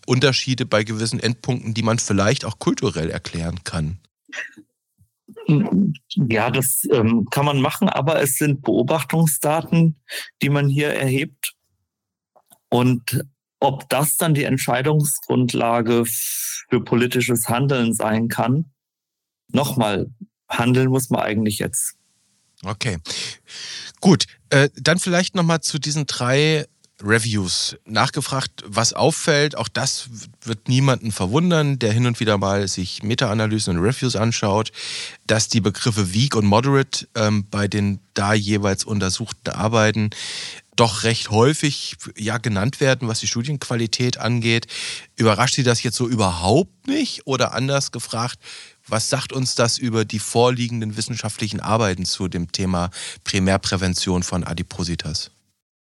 [0.06, 3.98] Unterschiede bei gewissen Endpunkten, die man vielleicht auch kulturell erklären kann?
[5.46, 9.96] Ja, das ähm, kann man machen, aber es sind Beobachtungsdaten,
[10.42, 11.54] die man hier erhebt.
[12.70, 13.24] Und
[13.60, 18.72] ob das dann die Entscheidungsgrundlage für politisches Handeln sein kann,
[19.48, 20.10] nochmal,
[20.48, 21.96] handeln muss man eigentlich jetzt.
[22.64, 22.98] Okay.
[24.00, 26.66] Gut, äh, dann vielleicht nochmal zu diesen drei
[27.02, 29.56] Reviews nachgefragt, was auffällt.
[29.56, 30.08] Auch das
[30.42, 34.70] wird niemanden verwundern, der hin und wieder mal sich Meta-Analysen und Reviews anschaut,
[35.26, 40.10] dass die Begriffe Weak und Moderate ähm, bei den da jeweils untersuchten Arbeiten
[40.76, 44.66] doch recht häufig ja genannt werden, was die Studienqualität angeht.
[45.16, 47.26] Überrascht Sie das jetzt so überhaupt nicht?
[47.26, 48.38] Oder anders gefragt,
[48.86, 52.90] was sagt uns das über die vorliegenden wissenschaftlichen Arbeiten zu dem Thema
[53.24, 55.30] Primärprävention von Adipositas?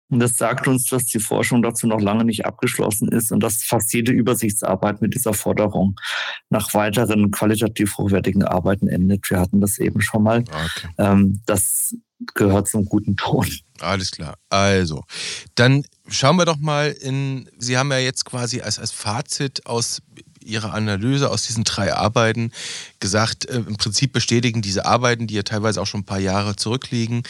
[0.09, 3.63] Und das sagt uns, dass die Forschung dazu noch lange nicht abgeschlossen ist und dass
[3.63, 5.99] fast jede Übersichtsarbeit mit dieser Forderung
[6.49, 9.29] nach weiteren qualitativ hochwertigen Arbeiten endet.
[9.29, 10.39] Wir hatten das eben schon mal.
[10.39, 10.87] Okay.
[10.99, 11.95] Ähm, das
[12.35, 13.47] gehört zum guten Ton.
[13.79, 14.35] Alles klar.
[14.49, 15.03] Also,
[15.55, 20.01] dann schauen wir doch mal in, Sie haben ja jetzt quasi als, als Fazit aus
[20.45, 22.51] Ihrer Analyse aus diesen drei Arbeiten
[22.99, 26.55] gesagt, äh, im Prinzip bestätigen diese Arbeiten, die ja teilweise auch schon ein paar Jahre
[26.55, 27.23] zurückliegen,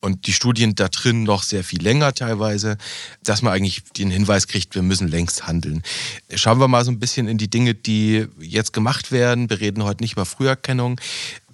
[0.00, 2.78] und die Studien da drin noch sehr viel länger teilweise,
[3.24, 5.82] dass man eigentlich den Hinweis kriegt, wir müssen längst handeln.
[6.34, 9.50] Schauen wir mal so ein bisschen in die Dinge, die jetzt gemacht werden.
[9.50, 11.00] Wir reden heute nicht über Früherkennung.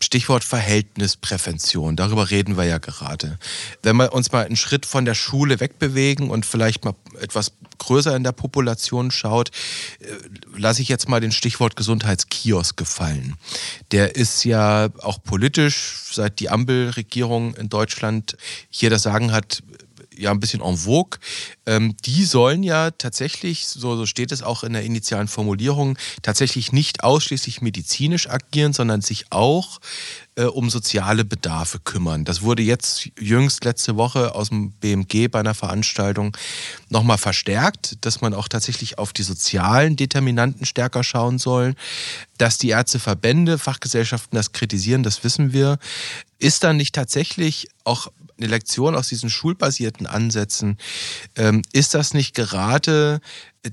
[0.04, 3.38] Stichwort Verhältnisprävention, darüber reden wir ja gerade.
[3.82, 8.14] Wenn wir uns mal einen Schritt von der Schule wegbewegen und vielleicht mal etwas größer
[8.14, 9.50] in der Population schaut,
[10.00, 10.06] äh,
[10.56, 13.36] lasse ich jetzt mal den Stichwort Gesundheitskiosk gefallen.
[13.90, 18.36] Der ist ja auch politisch, seit die Ampelregierung in Deutschland
[18.70, 19.62] hier das Sagen hat,
[20.16, 21.18] ja ein bisschen en vogue.
[21.66, 26.72] Ähm, die sollen ja tatsächlich, so, so steht es auch in der initialen Formulierung, tatsächlich
[26.72, 29.81] nicht ausschließlich medizinisch agieren, sondern sich auch
[30.37, 32.24] äh, um soziale Bedarfe kümmern.
[32.24, 36.37] Das wurde jetzt jüngst letzte Woche aus dem BMG bei einer Veranstaltung
[36.88, 41.74] nochmal verstärkt, dass man auch tatsächlich auf die sozialen Determinanten stärker schauen soll.
[42.37, 45.79] dass die Ärzteverbände, Fachgesellschaften das kritisieren, das wissen wir.
[46.40, 50.78] Ist dann nicht tatsächlich auch eine Lektion aus diesen schulbasierten Ansätzen,
[51.36, 53.20] ähm, ist das nicht gerade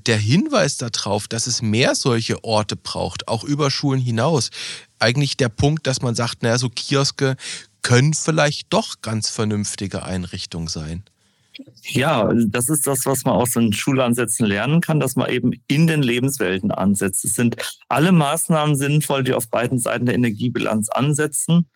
[0.06, 4.50] der Hinweis darauf, dass es mehr solche Orte braucht, auch über Schulen hinaus?
[4.98, 7.36] Eigentlich der Punkt, dass man sagt, naja, so Kioske
[7.82, 11.04] können vielleicht doch ganz vernünftige Einrichtungen sein.
[11.82, 15.86] Ja, das ist das, was man aus den Schulansätzen lernen kann, dass man eben in
[15.86, 17.24] den Lebenswelten ansetzt.
[17.24, 17.56] Es sind
[17.88, 21.68] alle Maßnahmen sinnvoll, die auf beiden Seiten der Energiebilanz ansetzen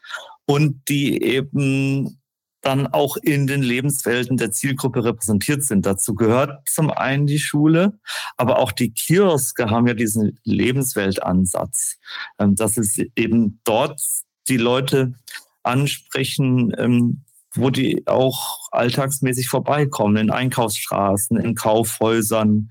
[0.47, 2.19] und die eben
[2.67, 5.87] dann auch in den Lebenswelten der Zielgruppe repräsentiert sind.
[5.87, 8.01] Dazu gehört zum einen die Schule,
[8.37, 11.97] aber auch die Kioske haben ja diesen Lebensweltansatz,
[12.41, 14.01] ähm, dass es eben dort
[14.49, 15.15] die Leute
[15.63, 17.25] ansprechen, ähm,
[17.55, 22.71] wo die auch alltagsmäßig vorbeikommen, in Einkaufsstraßen, in Kaufhäusern.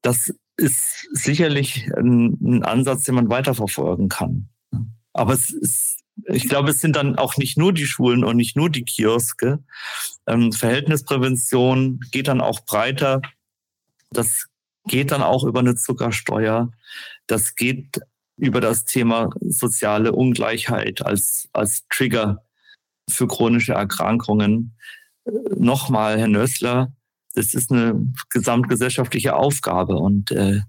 [0.00, 4.48] Das ist sicherlich ein, Ansatz, den man weiterverfolgen kann.
[5.12, 8.56] Aber es ist, ich glaube, es sind dann auch nicht nur die Schulen und nicht
[8.56, 9.62] nur die Kioske.
[10.26, 13.20] Ähm, Verhältnisprävention geht dann auch breiter.
[14.10, 14.46] Das
[14.86, 16.70] geht dann auch über eine Zuckersteuer.
[17.26, 18.00] Das geht
[18.36, 22.42] über das Thema soziale Ungleichheit als, als Trigger
[23.08, 24.76] für chronische Erkrankungen.
[25.56, 26.92] Nochmal, Herr Nössler,
[27.34, 30.60] das ist eine gesamtgesellschaftliche Aufgabe und äh,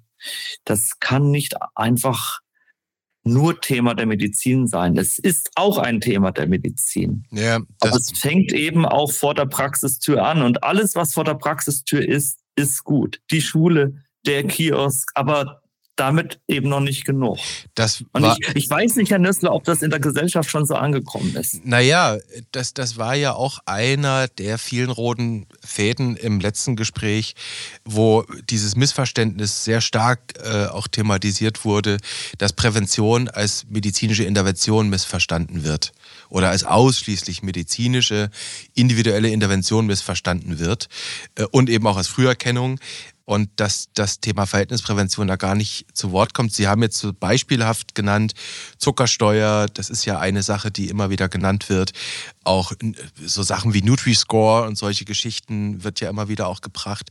[0.66, 2.42] das kann nicht einfach
[3.28, 4.98] nur Thema der Medizin sein.
[4.98, 7.26] Es ist auch ein Thema der Medizin.
[7.32, 11.36] Ja, Aber es fängt eben auch vor der Praxistür an und alles, was vor der
[11.36, 13.22] Praxistür ist, ist gut.
[13.32, 15.62] Die Schule, der Kiosk, aber
[15.98, 17.38] damit eben noch nicht genug.
[17.76, 20.76] Das Und ich, ich, weiß nicht, Herr Nössler, ob das in der Gesellschaft schon so
[20.76, 21.66] angekommen ist.
[21.66, 22.18] Naja,
[22.52, 27.34] das, das war ja auch einer der vielen roten Fäden im letzten Gespräch,
[27.84, 31.98] wo dieses Missverständnis sehr stark äh, auch thematisiert wurde,
[32.38, 35.92] dass Prävention als medizinische Intervention missverstanden wird
[36.30, 38.30] oder als ausschließlich medizinische
[38.76, 40.90] individuelle Intervention missverstanden wird
[41.36, 42.80] äh, und eben auch als Früherkennung
[43.28, 46.54] und dass das Thema Verhältnisprävention da gar nicht zu Wort kommt.
[46.54, 48.32] Sie haben jetzt so beispielhaft genannt,
[48.78, 51.92] Zuckersteuer, das ist ja eine Sache, die immer wieder genannt wird.
[52.46, 52.72] Auch
[53.18, 57.10] so Sachen wie Nutri-Score und solche Geschichten wird ja immer wieder auch gebracht.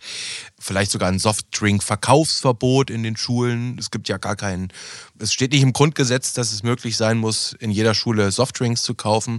[0.59, 3.77] Vielleicht sogar ein Softdrink-Verkaufsverbot in den Schulen.
[3.79, 4.73] Es gibt ja gar keinen,
[5.19, 8.95] es steht nicht im Grundgesetz, dass es möglich sein muss, in jeder Schule Softdrinks zu
[8.95, 9.39] kaufen.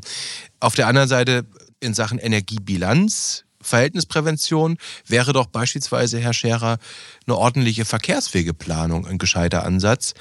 [0.59, 1.47] Auf der anderen Seite
[1.79, 6.77] in Sachen Energiebilanz Verhältnisprävention wäre doch beispielsweise, Herr Scherer,
[7.25, 10.13] eine ordentliche Verkehrswegeplanung ein gescheiter Ansatz,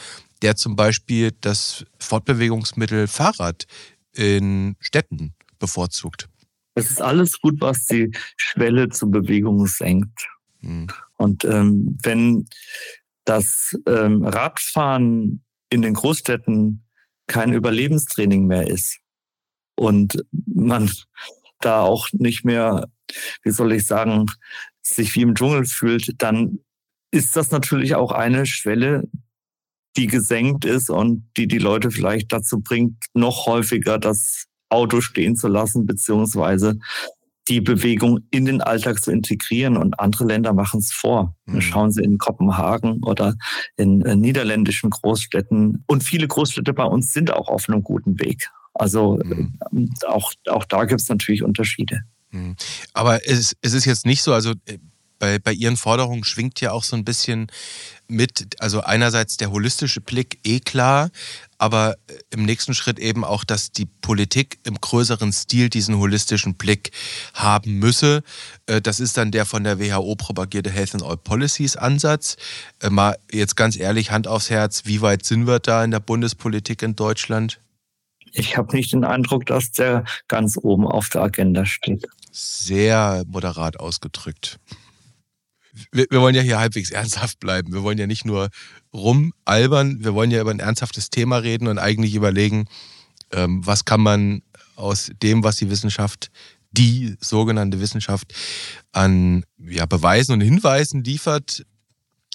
[0.43, 3.67] der zum Beispiel das Fortbewegungsmittel Fahrrad
[4.13, 6.29] in Städten bevorzugt.
[6.75, 10.29] Es ist alles gut, was die Schwelle zur Bewegung senkt.
[10.61, 10.89] Hm.
[11.17, 12.49] Und ähm, wenn
[13.25, 16.85] das ähm, Radfahren in den Großstädten
[17.27, 18.99] kein Überlebenstraining mehr ist
[19.75, 20.91] und man
[21.61, 22.89] da auch nicht mehr
[23.43, 24.27] wie soll ich sagen,
[24.83, 26.61] sich wie im Dschungel fühlt, dann
[27.11, 29.09] ist das natürlich auch eine Schwelle,
[29.97, 35.37] die gesenkt ist und die die Leute vielleicht dazu bringt, noch häufiger das Auto stehen
[35.37, 36.79] zu lassen, beziehungsweise
[37.49, 39.77] die Bewegung in den Alltag zu integrieren.
[39.77, 41.37] Und andere Länder machen es vor.
[41.47, 41.61] Mhm.
[41.61, 43.35] Schauen Sie in Kopenhagen oder
[43.77, 45.85] in äh, niederländischen Großstädten.
[45.87, 48.49] Und viele Großstädte bei uns sind auch auf einem guten Weg.
[48.75, 49.55] Also mhm.
[49.73, 52.03] Äh, auch, auch da gibt es natürlich Unterschiede.
[52.37, 52.57] Mhm.
[52.93, 54.79] Aber es, es ist jetzt nicht so, also äh,
[55.19, 57.47] bei, bei Ihren Forderungen schwingt ja auch so ein bisschen
[58.09, 61.11] mit, also einerseits der holistische Blick, eh klar,
[61.59, 66.55] aber äh, im nächsten Schritt eben auch, dass die Politik im größeren Stil diesen holistischen
[66.55, 66.93] Blick
[67.35, 68.23] haben müsse.
[68.67, 72.37] Äh, das ist dann der von der WHO propagierte Health and All Policies Ansatz.
[72.89, 76.83] Mal jetzt ganz ehrlich, Hand aufs Herz, wie weit sind wir da in der Bundespolitik
[76.83, 77.61] in Deutschland?
[78.33, 82.07] Ich habe nicht den Eindruck, dass der ganz oben auf der Agenda steht.
[82.39, 84.59] Sehr moderat ausgedrückt.
[85.91, 87.73] Wir, wir, wollen ja hier halbwegs ernsthaft bleiben.
[87.73, 88.51] Wir wollen ja nicht nur
[88.93, 92.69] rumalbern, wir wollen ja über ein ernsthaftes Thema reden und eigentlich überlegen,
[93.33, 94.43] ähm, was kann man
[94.75, 96.31] aus dem, was die Wissenschaft,
[96.73, 98.35] die sogenannte Wissenschaft
[98.93, 101.65] an ja, Beweisen und Hinweisen liefert,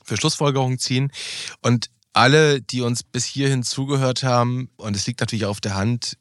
[0.03, 1.11] für Schlussfolgerungen ziehen.
[1.61, 6.17] Und alle, die uns bis hierhin zugehört haben, und es liegt natürlich auf der Hand,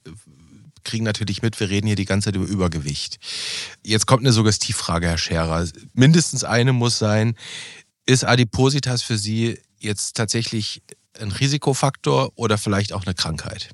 [0.85, 3.19] kriegen natürlich mit, wir reden hier die ganze Zeit über Übergewicht.
[3.85, 5.67] Jetzt kommt eine Suggestivfrage, Herr Scherer.
[5.93, 7.35] Mindestens eine muss sein,
[8.07, 10.83] ist Adipositas für Sie jetzt tatsächlich
[11.19, 13.71] ein Risikofaktor oder vielleicht auch eine Krankheit?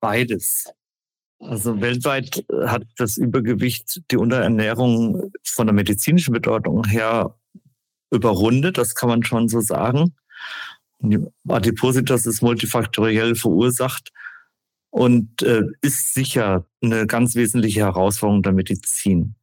[0.00, 0.66] Beides.
[1.40, 7.36] Also weltweit hat das Übergewicht die Unterernährung von der medizinischen Bedeutung her
[8.10, 10.14] überrundet, das kann man schon so sagen.
[11.46, 14.10] Adipositas ist multifaktoriell verursacht
[14.98, 19.36] und äh, ist sicher eine ganz wesentliche Herausforderung der Medizin.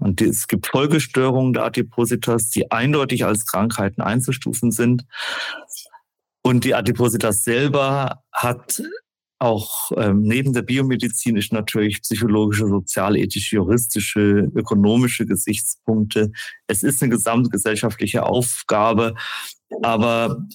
[0.00, 5.04] Und es gibt Folgestörungen der Adipositas, die eindeutig als Krankheiten einzustufen sind.
[6.42, 8.82] Und die Adipositas selber hat
[9.38, 16.32] auch ähm, neben der biomedizinischen natürlich psychologische, sozialethische, juristische, ökonomische Gesichtspunkte.
[16.66, 19.16] Es ist eine gesamtgesellschaftliche Aufgabe,
[19.82, 20.46] aber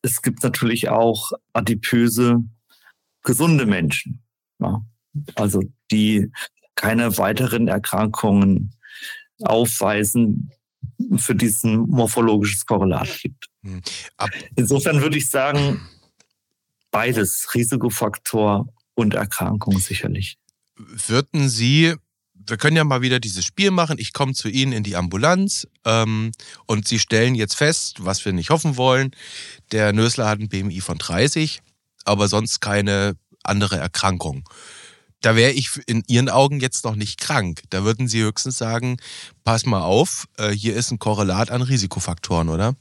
[0.00, 2.42] es gibt natürlich auch adipöse,
[3.22, 4.22] gesunde Menschen,
[4.60, 4.82] ja,
[5.34, 6.30] also die
[6.74, 8.74] keine weiteren Erkrankungen
[9.40, 10.52] aufweisen,
[11.16, 13.46] für diesen morphologisches Korrelat gibt.
[13.62, 13.80] Hm.
[14.56, 15.80] Insofern würde ich sagen,
[16.90, 20.38] beides, Risikofaktor und Erkrankung sicherlich.
[20.76, 21.94] Würden Sie,
[22.34, 25.68] wir können ja mal wieder dieses Spiel machen, ich komme zu Ihnen in die Ambulanz
[25.84, 26.32] ähm,
[26.66, 29.12] und Sie stellen jetzt fest, was wir nicht hoffen wollen,
[29.72, 31.60] der Nösler hat ein BMI von 30,
[32.08, 34.48] aber sonst keine andere Erkrankung.
[35.20, 37.62] Da wäre ich in Ihren Augen jetzt noch nicht krank.
[37.70, 38.98] Da würden Sie höchstens sagen,
[39.44, 42.76] pass mal auf, äh, hier ist ein Korrelat an Risikofaktoren, oder?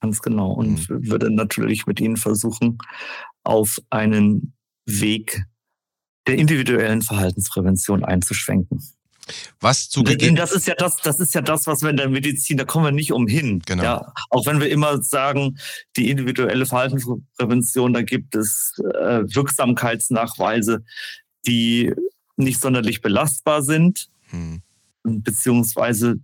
[0.00, 0.52] Ganz genau.
[0.52, 1.08] Und mhm.
[1.08, 2.78] würde natürlich mit Ihnen versuchen,
[3.42, 4.54] auf einen
[4.86, 5.42] Weg
[6.26, 8.80] der individuellen Verhaltensprävention einzuschwenken.
[9.60, 10.36] Was zugegeben.
[10.36, 12.84] Das ist ja das, das ist ja das, was wir in der Medizin, da kommen
[12.86, 13.60] wir nicht umhin.
[13.66, 13.82] Genau.
[13.82, 15.58] Ja, auch wenn wir immer sagen,
[15.96, 20.84] die individuelle Verhaltensprävention, da gibt es äh, Wirksamkeitsnachweise,
[21.46, 21.92] die
[22.36, 24.62] nicht sonderlich belastbar sind, hm.
[25.02, 26.20] beziehungsweise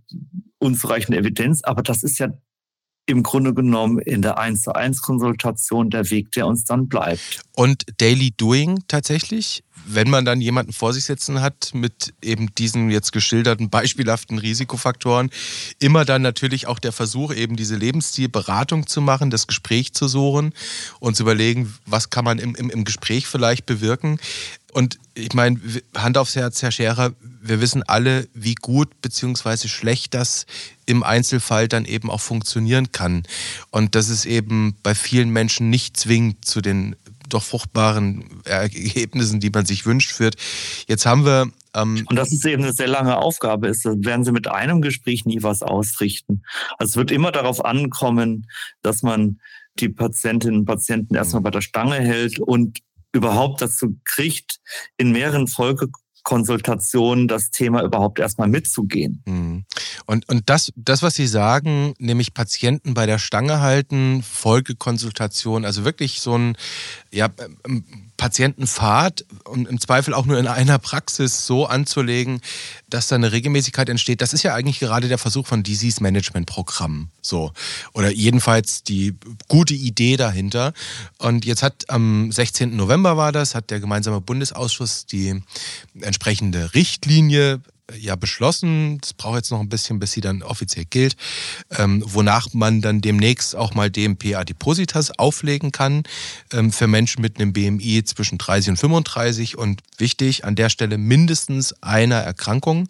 [0.59, 1.63] unzureichende Evidenz.
[1.63, 2.29] Aber das ist ja
[3.07, 7.41] im Grunde genommen in der 1 zu 1 Konsultation der Weg, der uns dann bleibt.
[7.55, 12.91] Und Daily Doing tatsächlich, wenn man dann jemanden vor sich sitzen hat mit eben diesen
[12.91, 15.29] jetzt geschilderten beispielhaften Risikofaktoren,
[15.79, 20.53] immer dann natürlich auch der Versuch, eben diese Lebensstilberatung zu machen, das Gespräch zu suchen
[20.99, 24.19] und zu überlegen, was kann man im, im, im Gespräch vielleicht bewirken.
[24.77, 25.59] Und ich meine,
[25.95, 29.67] Hand aufs Herz, Herr Scherer, wir wissen alle, wie gut bzw.
[29.69, 30.45] schlecht das
[30.85, 33.23] im Einzelfall dann eben auch funktionieren kann.
[33.71, 36.95] Und dass es eben bei vielen Menschen nicht zwingend zu den
[37.27, 40.35] doch fruchtbaren Ergebnissen, die man sich wünscht, führt.
[40.87, 43.83] Jetzt haben wir ähm und das ist eben eine sehr lange Aufgabe ist.
[43.83, 46.43] Da werden Sie mit einem Gespräch nie was ausrichten.
[46.77, 48.47] Also es wird immer darauf ankommen,
[48.83, 49.39] dass man
[49.79, 52.77] die Patientinnen und Patienten erstmal bei der Stange hält und
[53.13, 54.59] überhaupt dazu kriegt,
[54.97, 59.23] in mehreren Folgekonsultationen das Thema überhaupt erstmal mitzugehen.
[59.25, 59.65] Mhm.
[60.05, 65.83] Und, und das, das, was Sie sagen, nämlich Patienten bei der Stange halten, Folgekonsultation, also
[65.85, 66.57] wirklich so ein
[67.11, 67.29] ja,
[68.17, 72.41] Patientenpfad und im Zweifel auch nur in einer Praxis so anzulegen,
[72.89, 74.21] dass da eine Regelmäßigkeit entsteht.
[74.21, 77.11] Das ist ja eigentlich gerade der Versuch von Disease Management Programmen.
[77.21, 77.53] So.
[77.93, 79.15] Oder jedenfalls die
[79.47, 80.73] gute Idee dahinter.
[81.19, 82.75] Und jetzt hat am 16.
[82.75, 85.41] November war das, hat der gemeinsame Bundesausschuss die
[86.01, 87.61] entsprechende Richtlinie
[87.95, 88.99] ja beschlossen.
[89.01, 91.15] Das braucht jetzt noch ein bisschen, bis sie dann offiziell gilt,
[91.77, 96.03] ähm, wonach man dann demnächst auch mal DMP Adipositas auflegen kann
[96.51, 100.97] ähm, für Menschen mit einem BMI zwischen 30 und 35 und wichtig an der Stelle
[100.97, 102.87] mindestens einer Erkrankung.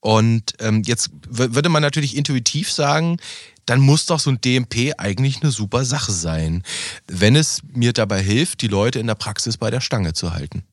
[0.00, 3.18] Und ähm, jetzt würde man natürlich intuitiv sagen,
[3.66, 6.64] dann muss doch so ein DMP eigentlich eine super Sache sein,
[7.06, 10.64] wenn es mir dabei hilft, die Leute in der Praxis bei der Stange zu halten.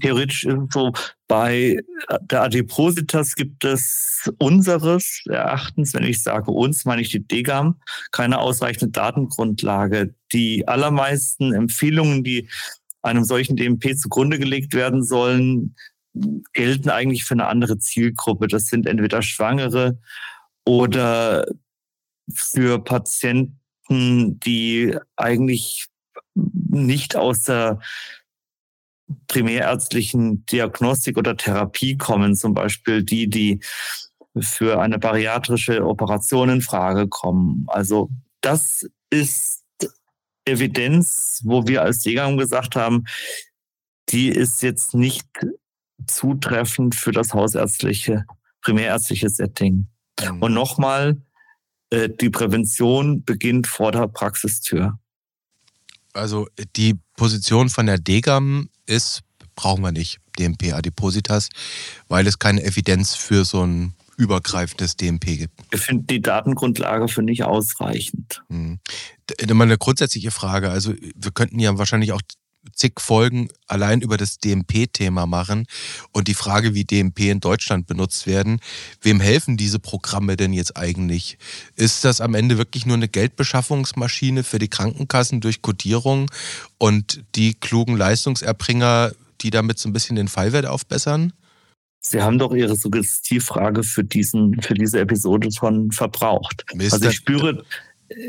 [0.00, 0.92] Theoretisch ist es so,
[1.28, 1.78] bei
[2.22, 8.38] der Adipositas gibt es unseres Erachtens, wenn ich sage uns, meine ich die DGAM, keine
[8.38, 10.14] ausreichende Datengrundlage.
[10.32, 12.48] Die allermeisten Empfehlungen, die
[13.02, 15.76] einem solchen DMP zugrunde gelegt werden sollen,
[16.52, 18.48] gelten eigentlich für eine andere Zielgruppe.
[18.48, 19.98] Das sind entweder Schwangere
[20.64, 21.46] oder
[22.32, 25.86] für Patienten, die eigentlich
[26.34, 27.80] nicht aus der
[29.28, 33.60] primärärztlichen Diagnostik oder Therapie kommen, zum Beispiel die, die
[34.38, 37.64] für eine bariatrische Operation in Frage kommen.
[37.68, 39.64] Also das ist
[40.44, 43.04] Evidenz, wo wir als Jäger gesagt haben,
[44.10, 45.28] die ist jetzt nicht
[46.06, 48.24] zutreffend für das hausärztliche,
[48.62, 49.88] primärärztliche Setting.
[50.20, 50.42] Mhm.
[50.42, 51.20] Und nochmal,
[51.90, 54.98] äh, die Prävention beginnt vor der Praxistür.
[56.12, 59.22] Also die Position von der DGAM ist,
[59.54, 61.48] brauchen wir nicht, DMP Adipositas,
[62.08, 65.60] weil es keine Evidenz für so ein übergreifendes DMP gibt.
[65.72, 68.42] Ich finde die Datengrundlage für nicht ausreichend.
[68.48, 68.80] Hm.
[69.38, 70.70] Immer eine grundsätzliche Frage.
[70.70, 72.20] Also wir könnten ja wahrscheinlich auch
[72.74, 75.66] zig Folgen allein über das DMP-Thema machen
[76.12, 78.60] und die Frage, wie DMP in Deutschland benutzt werden.
[79.02, 81.38] Wem helfen diese Programme denn jetzt eigentlich?
[81.76, 86.30] Ist das am Ende wirklich nur eine Geldbeschaffungsmaschine für die Krankenkassen durch Codierung
[86.78, 91.32] und die klugen Leistungserbringer, die damit so ein bisschen den Fallwert aufbessern?
[92.00, 96.64] Sie haben doch Ihre Suggestivfrage für diesen, für diese Episode schon verbraucht.
[96.74, 97.64] Mist, also ich spüre,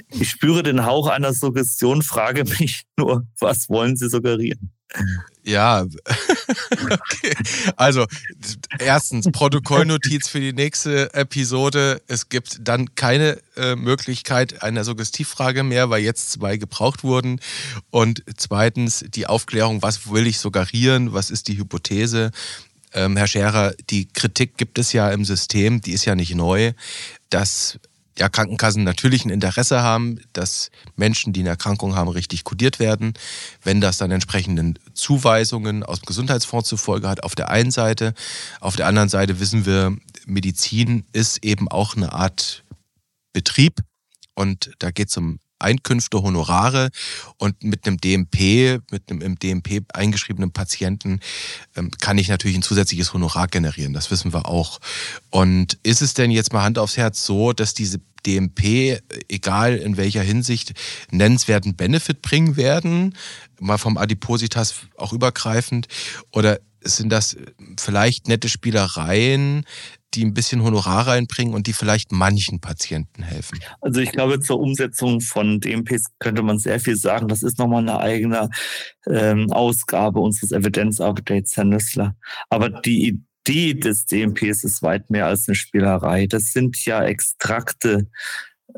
[0.09, 4.71] ich spüre den Hauch einer Suggestion, frage mich nur, was wollen Sie suggerieren?
[5.43, 5.81] Ja,
[6.71, 7.33] okay.
[7.75, 8.05] Also,
[8.79, 12.01] erstens, Protokollnotiz für die nächste Episode.
[12.07, 17.39] Es gibt dann keine äh, Möglichkeit einer Suggestivfrage mehr, weil jetzt zwei gebraucht wurden.
[17.89, 22.31] Und zweitens, die Aufklärung, was will ich suggerieren, was ist die Hypothese.
[22.93, 26.73] Ähm, Herr Scherer, die Kritik gibt es ja im System, die ist ja nicht neu,
[27.29, 27.79] dass
[28.19, 33.13] ja, Krankenkassen natürlich ein Interesse haben, dass Menschen, die eine Erkrankung haben, richtig kodiert werden.
[33.63, 38.13] Wenn das dann entsprechenden Zuweisungen aus dem Gesundheitsfonds zufolge hat, auf der einen Seite.
[38.59, 39.95] Auf der anderen Seite wissen wir,
[40.25, 42.63] Medizin ist eben auch eine Art
[43.31, 43.79] Betrieb.
[44.35, 46.89] Und da geht es um Einkünfte, Honorare
[47.37, 51.19] und mit einem DMP, mit einem im DMP eingeschriebenen Patienten
[51.75, 53.93] ähm, kann ich natürlich ein zusätzliches Honorar generieren.
[53.93, 54.79] Das wissen wir auch.
[55.29, 59.97] Und ist es denn jetzt mal Hand aufs Herz so, dass diese DMP, egal in
[59.97, 60.73] welcher Hinsicht,
[61.11, 63.15] nennenswerten Benefit bringen werden?
[63.59, 65.87] Mal vom Adipositas auch übergreifend?
[66.31, 67.37] Oder sind das
[67.77, 69.65] vielleicht nette Spielereien,
[70.13, 73.59] die ein bisschen Honorar reinbringen und die vielleicht manchen Patienten helfen?
[73.81, 77.27] Also ich glaube, zur Umsetzung von DMPs könnte man sehr viel sagen.
[77.27, 78.49] Das ist nochmal eine eigene
[79.07, 82.15] ähm, Ausgabe unseres Evidenz-Updates, Herr Nüssler.
[82.49, 86.27] Aber die Idee des DMPs ist weit mehr als eine Spielerei.
[86.27, 88.07] Das sind ja Extrakte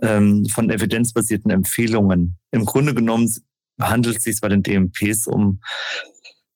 [0.02, 2.38] ähm, von evidenzbasierten Empfehlungen.
[2.52, 3.30] Im Grunde genommen
[3.80, 5.62] handelt es sich bei den DMPs um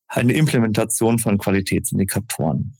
[0.07, 2.77] eine Implementation von Qualitätsindikatoren.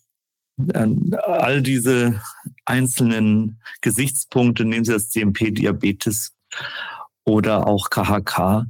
[0.74, 2.22] Ähm, all diese
[2.64, 6.34] einzelnen Gesichtspunkte, nehmen Sie das DMP-Diabetes
[7.26, 8.68] oder auch KHK,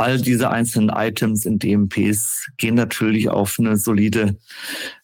[0.00, 4.36] all diese einzelnen Items in DMPs gehen natürlich auf eine solide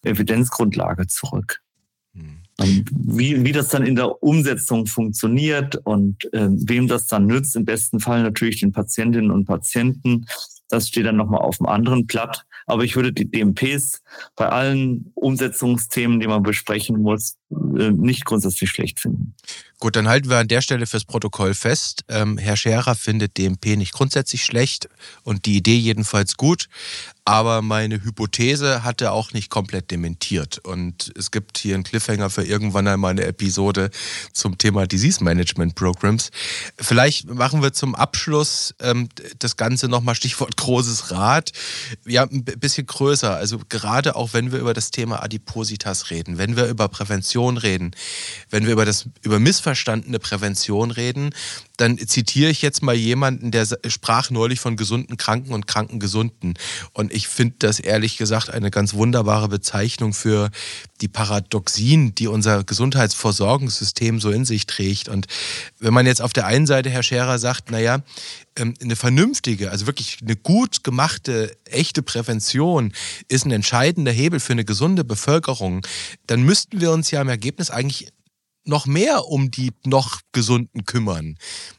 [0.03, 1.61] Evidenzgrundlage zurück.
[2.15, 2.85] Hm.
[2.91, 7.67] Wie, wie das dann in der Umsetzung funktioniert und äh, wem das dann nützt, im
[7.67, 10.27] besten Fall natürlich den Patientinnen und Patienten,
[10.69, 12.45] das steht dann nochmal auf dem anderen Blatt.
[12.67, 14.03] Aber ich würde die DMPs
[14.35, 19.35] bei allen Umsetzungsthemen, die man besprechen muss, nicht grundsätzlich schlecht finden.
[19.79, 22.05] Gut, dann halten wir an der Stelle fürs Protokoll fest.
[22.09, 24.89] Ähm, Herr Scherer findet DMP nicht grundsätzlich schlecht
[25.23, 26.69] und die Idee jedenfalls gut.
[27.29, 30.59] Aber meine Hypothese hat er auch nicht komplett dementiert.
[30.59, 33.91] Und es gibt hier einen Cliffhanger für irgendwann einmal eine Episode
[34.33, 36.31] zum Thema Disease Management Programs.
[36.79, 39.09] Vielleicht machen wir zum Abschluss ähm,
[39.41, 41.51] das Ganze nochmal Stichwort großes Rad.
[42.07, 43.35] Ja, ein bisschen größer.
[43.35, 47.93] Also gerade auch wenn wir über das Thema Adipositas reden, wenn wir über Prävention reden,
[48.51, 51.31] wenn wir über das über missverstandene Prävention reden,
[51.77, 56.55] dann zitiere ich jetzt mal jemanden, der sprach neulich von gesunden Kranken und kranken Gesunden.
[56.93, 60.51] Und ich finde das ehrlich gesagt eine ganz wunderbare Bezeichnung für
[61.01, 65.09] die Paradoxien, die unser Gesundheitsversorgungssystem so in sich trägt.
[65.09, 65.27] Und
[65.79, 68.03] wenn man jetzt auf der einen Seite, Herr Scherer, sagt, naja,
[68.57, 72.93] ähm, eine vernünftige, also wirklich eine gut gemachte, echte Prävention
[73.29, 75.87] ist ein entscheidender Hebel für eine gesunde Bevölkerung,
[76.27, 78.09] dann müssten wir uns ja im Ergebnis eigentlich
[78.69, 81.39] noch mehr um die noch Gesunden kümmern.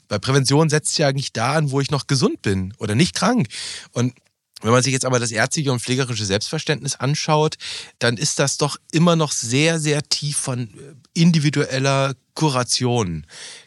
[0.09, 3.47] Weil Prävention setzt ja eigentlich da an, wo ich noch gesund bin oder nicht krank.
[3.91, 4.13] Und
[4.61, 7.57] wenn man sich jetzt aber das ärztliche und pflegerische Selbstverständnis anschaut,
[7.99, 13.25] dann ist das doch immer noch sehr, sehr tief von äh, individueller Kuration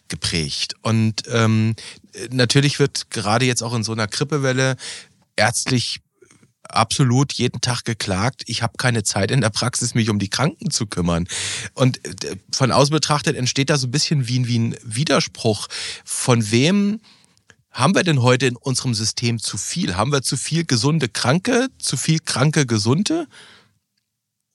[0.09, 0.75] geprägt.
[0.83, 1.77] Und ähm,
[2.31, 4.77] natürlich wird gerade jetzt auch in so einer Grippewelle
[5.37, 6.01] ärztlich
[6.75, 10.71] absolut jeden Tag geklagt, ich habe keine Zeit in der Praxis, mich um die Kranken
[10.71, 11.27] zu kümmern.
[11.75, 15.69] Und äh, von außen betrachtet entsteht da so ein bisschen wie, wie ein Widerspruch.
[16.05, 17.01] Von wem
[17.71, 19.97] haben wir denn heute in unserem System zu viel?
[19.97, 23.27] Haben wir zu viel gesunde Kranke, zu viel kranke Gesunde?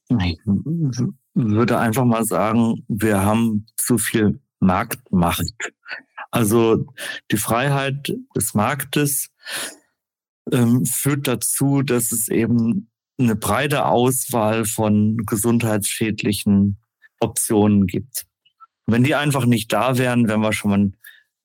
[0.09, 0.39] Ich
[1.33, 5.45] würde einfach mal sagen, wir haben zu viel Marktmacht.
[6.31, 6.85] Also
[7.31, 9.29] die Freiheit des Marktes
[10.51, 16.77] ähm, führt dazu, dass es eben eine breite Auswahl von gesundheitsschädlichen
[17.19, 18.25] Optionen gibt.
[18.87, 20.95] Wenn die einfach nicht da wären, wären wir schon mal einen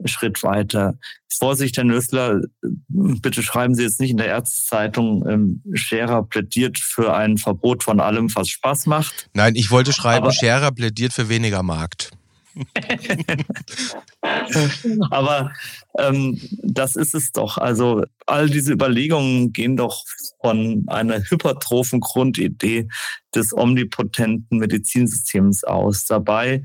[0.05, 0.99] Schritt weiter.
[1.29, 2.41] Vorsicht, Herr Nössler,
[2.89, 8.01] bitte schreiben Sie jetzt nicht in der Ärztezeitung, ähm, Scherer plädiert für ein Verbot von
[8.01, 9.31] allem, was Spaß macht.
[9.35, 12.11] Nein, ich wollte schreiben, Aber, Scherer plädiert für weniger Markt.
[15.11, 15.53] Aber
[15.99, 17.59] ähm, das ist es doch.
[17.59, 20.05] Also all diese Überlegungen gehen doch
[20.41, 22.89] von einer hypertrophen Grundidee
[23.35, 26.07] des omnipotenten Medizinsystems aus.
[26.07, 26.65] Dabei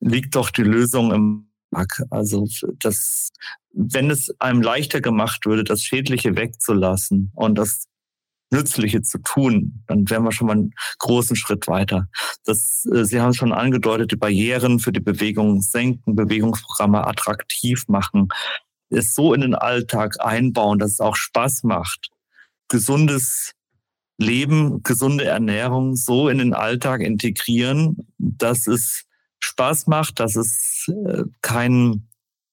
[0.00, 2.02] liegt doch die Lösung im Mark.
[2.10, 2.46] Also
[2.78, 3.30] das,
[3.72, 7.86] wenn es einem leichter gemacht würde, das Schädliche wegzulassen und das
[8.50, 12.08] Nützliche zu tun, dann wären wir schon mal einen großen Schritt weiter.
[12.44, 18.28] Das, äh, Sie haben schon angedeutet, die Barrieren für die Bewegung senken, Bewegungsprogramme attraktiv machen,
[18.90, 22.10] es so in den Alltag einbauen, dass es auch Spaß macht.
[22.68, 23.52] Gesundes
[24.18, 29.06] Leben, gesunde Ernährung so in den Alltag integrieren, dass es
[29.40, 32.08] Spaß macht, dass es äh, kein,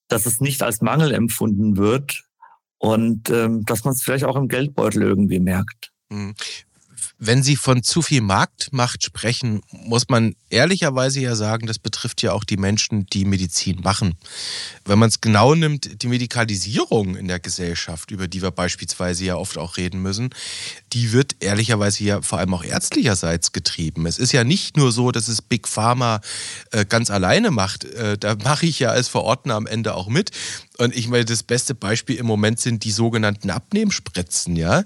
[0.07, 2.23] dass es nicht als Mangel empfunden wird
[2.82, 5.91] und ähm, dass man es vielleicht auch im Geldbeutel irgendwie merkt.
[7.24, 12.34] Wenn Sie von zu viel Marktmacht sprechen, muss man ehrlicherweise ja sagen, das betrifft ja
[12.34, 14.15] auch die Menschen, die Medizin machen.
[14.86, 19.36] Wenn man es genau nimmt, die Medikalisierung in der Gesellschaft, über die wir beispielsweise ja
[19.36, 20.32] oft auch reden müssen,
[20.93, 24.07] die wird ehrlicherweise ja vor allem auch ärztlicherseits getrieben.
[24.07, 26.22] Es ist ja nicht nur so, dass es Big Pharma
[26.72, 27.84] äh, ganz alleine macht.
[27.84, 30.32] Äh, da mache ich ja als Verordner am Ende auch mit.
[30.80, 34.84] Und ich meine, das beste Beispiel im Moment sind die sogenannten Abnehmspritzen, ja.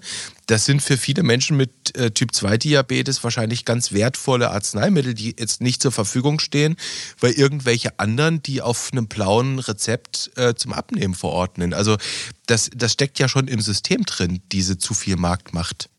[0.47, 5.35] Das sind für viele Menschen mit äh, Typ 2 Diabetes wahrscheinlich ganz wertvolle Arzneimittel, die
[5.37, 6.75] jetzt nicht zur Verfügung stehen,
[7.19, 11.71] weil irgendwelche anderen die auf einem blauen Rezept äh, zum Abnehmen verordnen.
[11.71, 11.97] Also
[12.47, 15.91] das, das steckt ja schon im System drin, diese zu viel Marktmacht.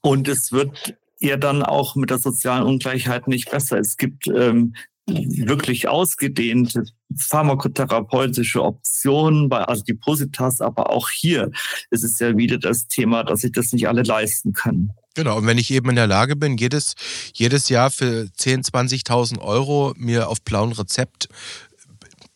[0.00, 3.78] Und es wird ja dann auch mit der sozialen Ungleichheit nicht besser.
[3.78, 4.74] Es gibt ähm,
[5.06, 6.84] wirklich ausgedehnte
[7.14, 11.50] pharmakotherapeutische Optionen bei Adipositas, aber auch hier
[11.90, 14.94] ist es ja wieder das Thema, dass sich das nicht alle leisten können.
[15.14, 16.94] Genau, und wenn ich eben in der Lage bin, jedes,
[17.34, 21.28] jedes Jahr für 10.000, 20.000 Euro mir auf blauen Rezept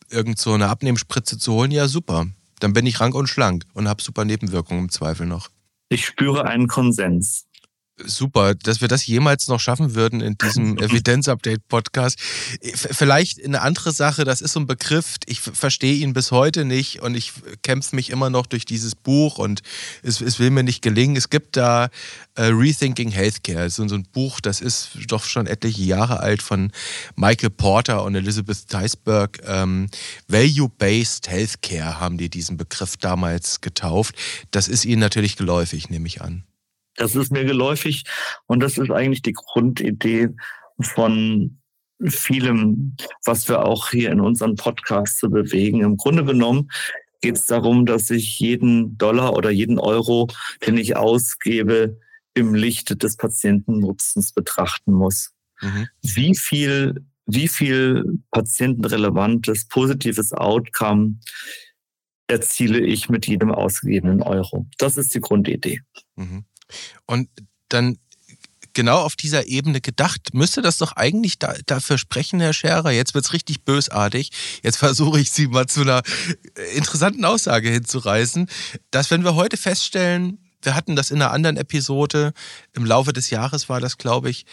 [0.09, 2.27] irgend so eine Abnehmspritze zu holen, ja super.
[2.59, 5.49] Dann bin ich rank und schlank und habe super Nebenwirkungen im Zweifel noch.
[5.89, 7.47] Ich spüre einen Konsens
[8.05, 12.19] super, dass wir das jemals noch schaffen würden in diesem Evidenz-Update-Podcast.
[12.61, 17.01] Vielleicht eine andere Sache, das ist so ein Begriff, ich verstehe ihn bis heute nicht
[17.01, 17.33] und ich
[17.63, 19.61] kämpfe mich immer noch durch dieses Buch und
[20.03, 21.15] es, es will mir nicht gelingen.
[21.15, 21.89] Es gibt da
[22.35, 26.71] äh, Rethinking Healthcare, so, so ein Buch, das ist doch schon etliche Jahre alt von
[27.15, 29.41] Michael Porter und Elizabeth Theisberg.
[29.45, 29.89] Ähm,
[30.27, 34.15] Value-Based Healthcare haben die diesen Begriff damals getauft.
[34.51, 36.43] Das ist ihnen natürlich geläufig, nehme ich an.
[36.99, 38.03] Das ist mir geläufig
[38.45, 40.29] und das ist eigentlich die Grundidee
[40.81, 41.61] von
[42.03, 45.81] vielem, was wir auch hier in unseren Podcasts zu bewegen.
[45.81, 46.69] Im Grunde genommen
[47.21, 50.27] geht es darum, dass ich jeden Dollar oder jeden Euro,
[50.67, 51.97] den ich ausgebe,
[52.33, 55.31] im Lichte des Patientennutzens betrachten muss.
[55.61, 55.87] Mhm.
[56.01, 61.15] Wie viel, wie viel patientenrelevantes, positives Outcome
[62.27, 64.67] erziele ich mit jedem ausgegebenen Euro?
[64.77, 65.79] Das ist die Grundidee.
[66.17, 66.43] Mhm.
[67.05, 67.29] Und
[67.69, 67.97] dann
[68.73, 72.91] genau auf dieser Ebene gedacht, müsste das doch eigentlich da, dafür sprechen, Herr Scherer.
[72.91, 74.31] Jetzt wird es richtig bösartig.
[74.63, 76.01] Jetzt versuche ich Sie mal zu einer
[76.75, 78.49] interessanten Aussage hinzureißen,
[78.91, 82.33] dass wenn wir heute feststellen, wir hatten das in einer anderen Episode,
[82.73, 84.45] im Laufe des Jahres war das, glaube ich,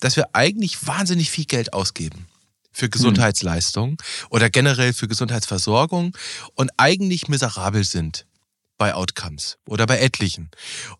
[0.00, 2.26] dass wir eigentlich wahnsinnig viel Geld ausgeben
[2.72, 4.26] für Gesundheitsleistungen hm.
[4.30, 6.16] oder generell für Gesundheitsversorgung
[6.54, 8.26] und eigentlich miserabel sind
[8.78, 10.50] bei Outcomes oder bei etlichen.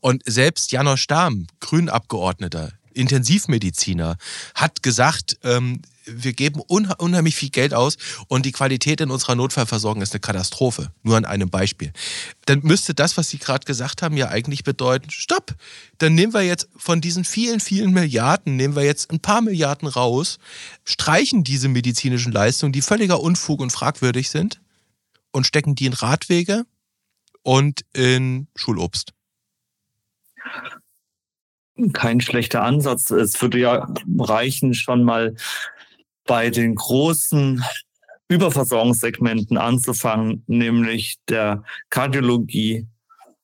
[0.01, 4.16] Und selbst Janosch Stamm, Grünabgeordneter, Intensivmediziner,
[4.55, 7.97] hat gesagt, ähm, wir geben unheimlich viel Geld aus
[8.29, 10.93] und die Qualität in unserer Notfallversorgung ist eine Katastrophe.
[11.03, 11.93] Nur an einem Beispiel.
[12.47, 15.55] Dann müsste das, was Sie gerade gesagt haben, ja eigentlich bedeuten, stopp,
[15.99, 19.89] dann nehmen wir jetzt von diesen vielen, vielen Milliarden, nehmen wir jetzt ein paar Milliarden
[19.89, 20.39] raus,
[20.85, 24.61] streichen diese medizinischen Leistungen, die völliger Unfug und fragwürdig sind
[25.33, 26.64] und stecken die in Radwege
[27.45, 29.12] und in Schulobst.
[31.92, 33.11] Kein schlechter Ansatz.
[33.11, 35.36] Es würde ja reichen, schon mal
[36.24, 37.62] bei den großen
[38.28, 42.86] Überversorgungssegmenten anzufangen, nämlich der Kardiologie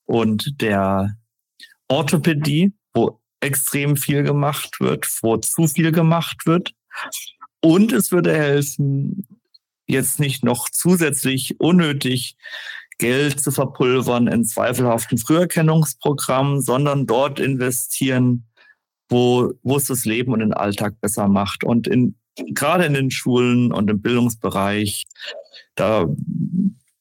[0.07, 1.17] und der
[1.89, 6.73] Orthopädie, wo extrem viel gemacht wird, wo zu viel gemacht wird.
[7.61, 9.27] Und es würde helfen,
[9.87, 12.37] jetzt nicht noch zusätzlich unnötig
[13.01, 18.47] Geld zu verpulvern in zweifelhaften Früherkennungsprogrammen, sondern dort investieren,
[19.09, 21.65] wo, wo es das Leben und den Alltag besser macht.
[21.65, 25.07] Und in, gerade in den Schulen und im Bildungsbereich,
[25.77, 26.07] da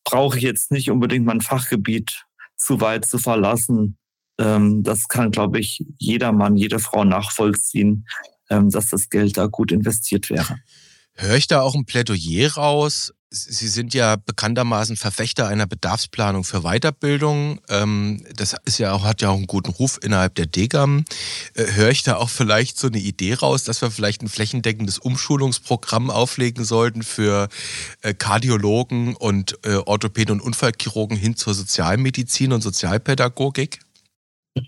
[0.05, 2.25] brauche ich jetzt nicht unbedingt mein Fachgebiet
[2.55, 3.97] zu weit zu verlassen.
[4.39, 8.07] Ähm, das kann, glaube ich, jeder Mann, jede Frau nachvollziehen,
[8.49, 10.59] ähm, dass das Geld da gut investiert wäre.
[11.13, 13.13] Höre ich da auch ein Plädoyer raus?
[13.31, 17.59] Sie sind ja bekanntermaßen Verfechter einer Bedarfsplanung für Weiterbildung.
[17.69, 21.05] Ähm, das ist ja auch, hat ja auch einen guten Ruf innerhalb der DGAM.
[21.53, 24.97] Äh, höre ich da auch vielleicht so eine Idee raus, dass wir vielleicht ein flächendeckendes
[24.97, 27.49] Umschulungsprogramm auflegen sollten für
[28.01, 33.79] äh, Kardiologen und äh, Orthopäden und Unfallchirurgen hin zur Sozialmedizin und Sozialpädagogik?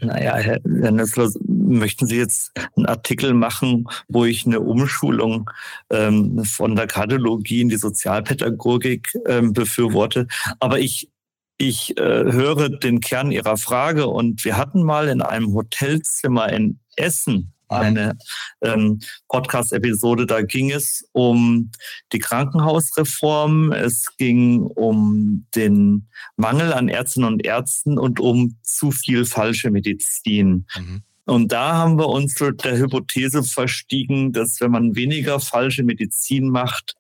[0.02, 1.32] Naja, Herr, Nessler,
[1.62, 5.50] möchten Sie jetzt einen Artikel machen, wo ich eine Umschulung
[5.90, 10.28] ähm, von der Kardiologie in die Sozialpädagogik ähm, befürworte?
[10.60, 11.10] Aber ich,
[11.58, 16.80] ich äh, höre den Kern Ihrer Frage und wir hatten mal in einem Hotelzimmer in
[16.96, 18.18] Essen eine
[18.62, 19.00] ähm,
[19.30, 20.26] Podcast-Episode.
[20.26, 21.72] Da ging es um
[22.12, 29.26] die Krankenhausreform, es ging um den Mangel an Ärztinnen und Ärzten und um zu viel
[29.26, 30.66] falsche Medizin.
[30.78, 31.04] Mhm.
[31.26, 36.96] Und da haben wir uns der Hypothese verstiegen, dass wenn man weniger falsche Medizin macht,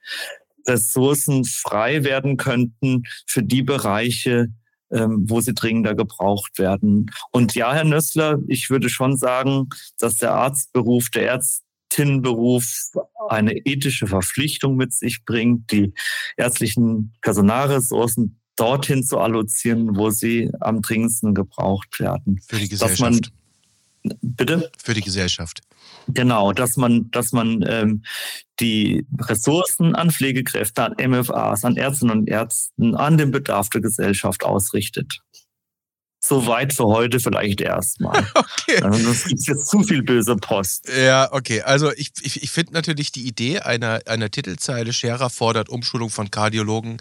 [0.68, 4.50] Ressourcen frei werden könnten für die Bereiche,
[4.92, 7.10] ähm, wo sie dringender gebraucht werden.
[7.32, 9.70] Und ja, Herr Nössler, ich würde schon sagen,
[10.00, 12.92] dass der Arztberuf, der Ärztinnenberuf
[13.30, 15.94] eine ethische Verpflichtung mit sich bringt, die
[16.38, 22.40] ärztlichen Personalressourcen dorthin zu allozieren, wo sie am dringendsten gebraucht werden.
[22.48, 23.32] Für die Gesellschaft.
[24.22, 24.72] Bitte?
[24.84, 25.62] Für die Gesellschaft.
[26.08, 28.04] Genau, dass man, dass man ähm,
[28.60, 34.44] die Ressourcen an Pflegekräfte, an MFAs, an Ärztinnen und Ärzten, an den Bedarf der Gesellschaft
[34.44, 35.22] ausrichtet.
[36.24, 38.26] Soweit für heute vielleicht erstmal.
[38.42, 38.80] Okay.
[38.80, 40.88] Sonst gibt jetzt zu viel böse Post.
[40.88, 41.62] Ja, okay.
[41.62, 46.32] Also ich, ich, ich finde natürlich die Idee einer, einer Titelzeile, Scherer fordert Umschulung von
[46.32, 46.98] Kardiologen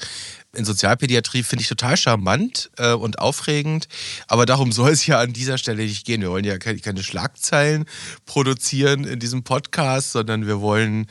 [0.53, 3.89] in Sozialpädiatrie, finde ich total charmant äh, und aufregend.
[4.27, 6.23] Aber darum soll es ja an dieser Stelle nicht gehen.
[6.23, 7.85] Wir wollen ja keine, keine Schlagzeilen
[8.27, 11.07] produzieren in diesem Podcast, sondern wir wollen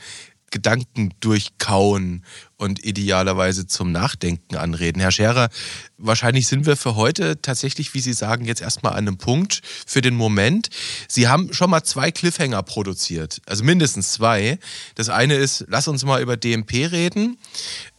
[0.50, 2.24] Gedanken durchkauen
[2.56, 5.00] und idealerweise zum Nachdenken anreden.
[5.00, 5.48] Herr Scherer,
[5.96, 10.02] wahrscheinlich sind wir für heute tatsächlich, wie Sie sagen, jetzt erstmal an einem Punkt für
[10.02, 10.68] den Moment.
[11.08, 14.58] Sie haben schon mal zwei Cliffhanger produziert, also mindestens zwei.
[14.94, 17.38] Das eine ist, lass uns mal über DMP reden.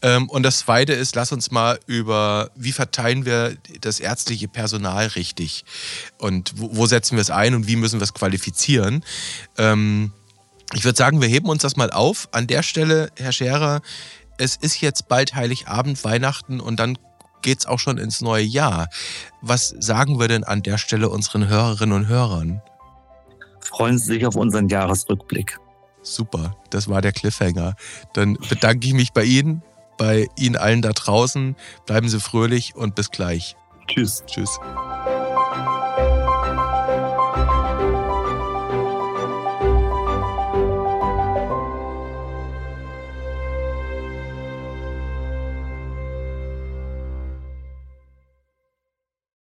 [0.04, 5.08] Ähm, und das zweite ist, lass uns mal über, wie verteilen wir das ärztliche Personal
[5.08, 5.66] richtig
[6.20, 9.04] und wo, setzen wir es ein und wie müssen wir es qualifizieren.
[9.58, 10.12] Ähm,
[10.74, 12.30] ich würde sagen, wir heben uns das mal auf.
[12.32, 13.82] An der Stelle, Herr Scherer,
[14.38, 16.98] es ist jetzt bald Heiligabend, Weihnachten und dann
[17.42, 18.88] geht es auch schon ins neue Jahr.
[19.42, 22.62] Was sagen wir denn an der Stelle unseren Hörerinnen und Hörern?
[23.60, 25.58] Freuen Sie sich auf unseren Jahresrückblick.
[26.04, 27.76] Super, das war der Cliffhanger.
[28.14, 29.64] Dann bedanke ich mich bei Ihnen,
[29.98, 31.56] bei Ihnen allen da draußen.
[31.86, 33.56] Bleiben Sie fröhlich und bis gleich.
[33.88, 34.24] Tschüss.
[34.26, 34.60] Tschüss.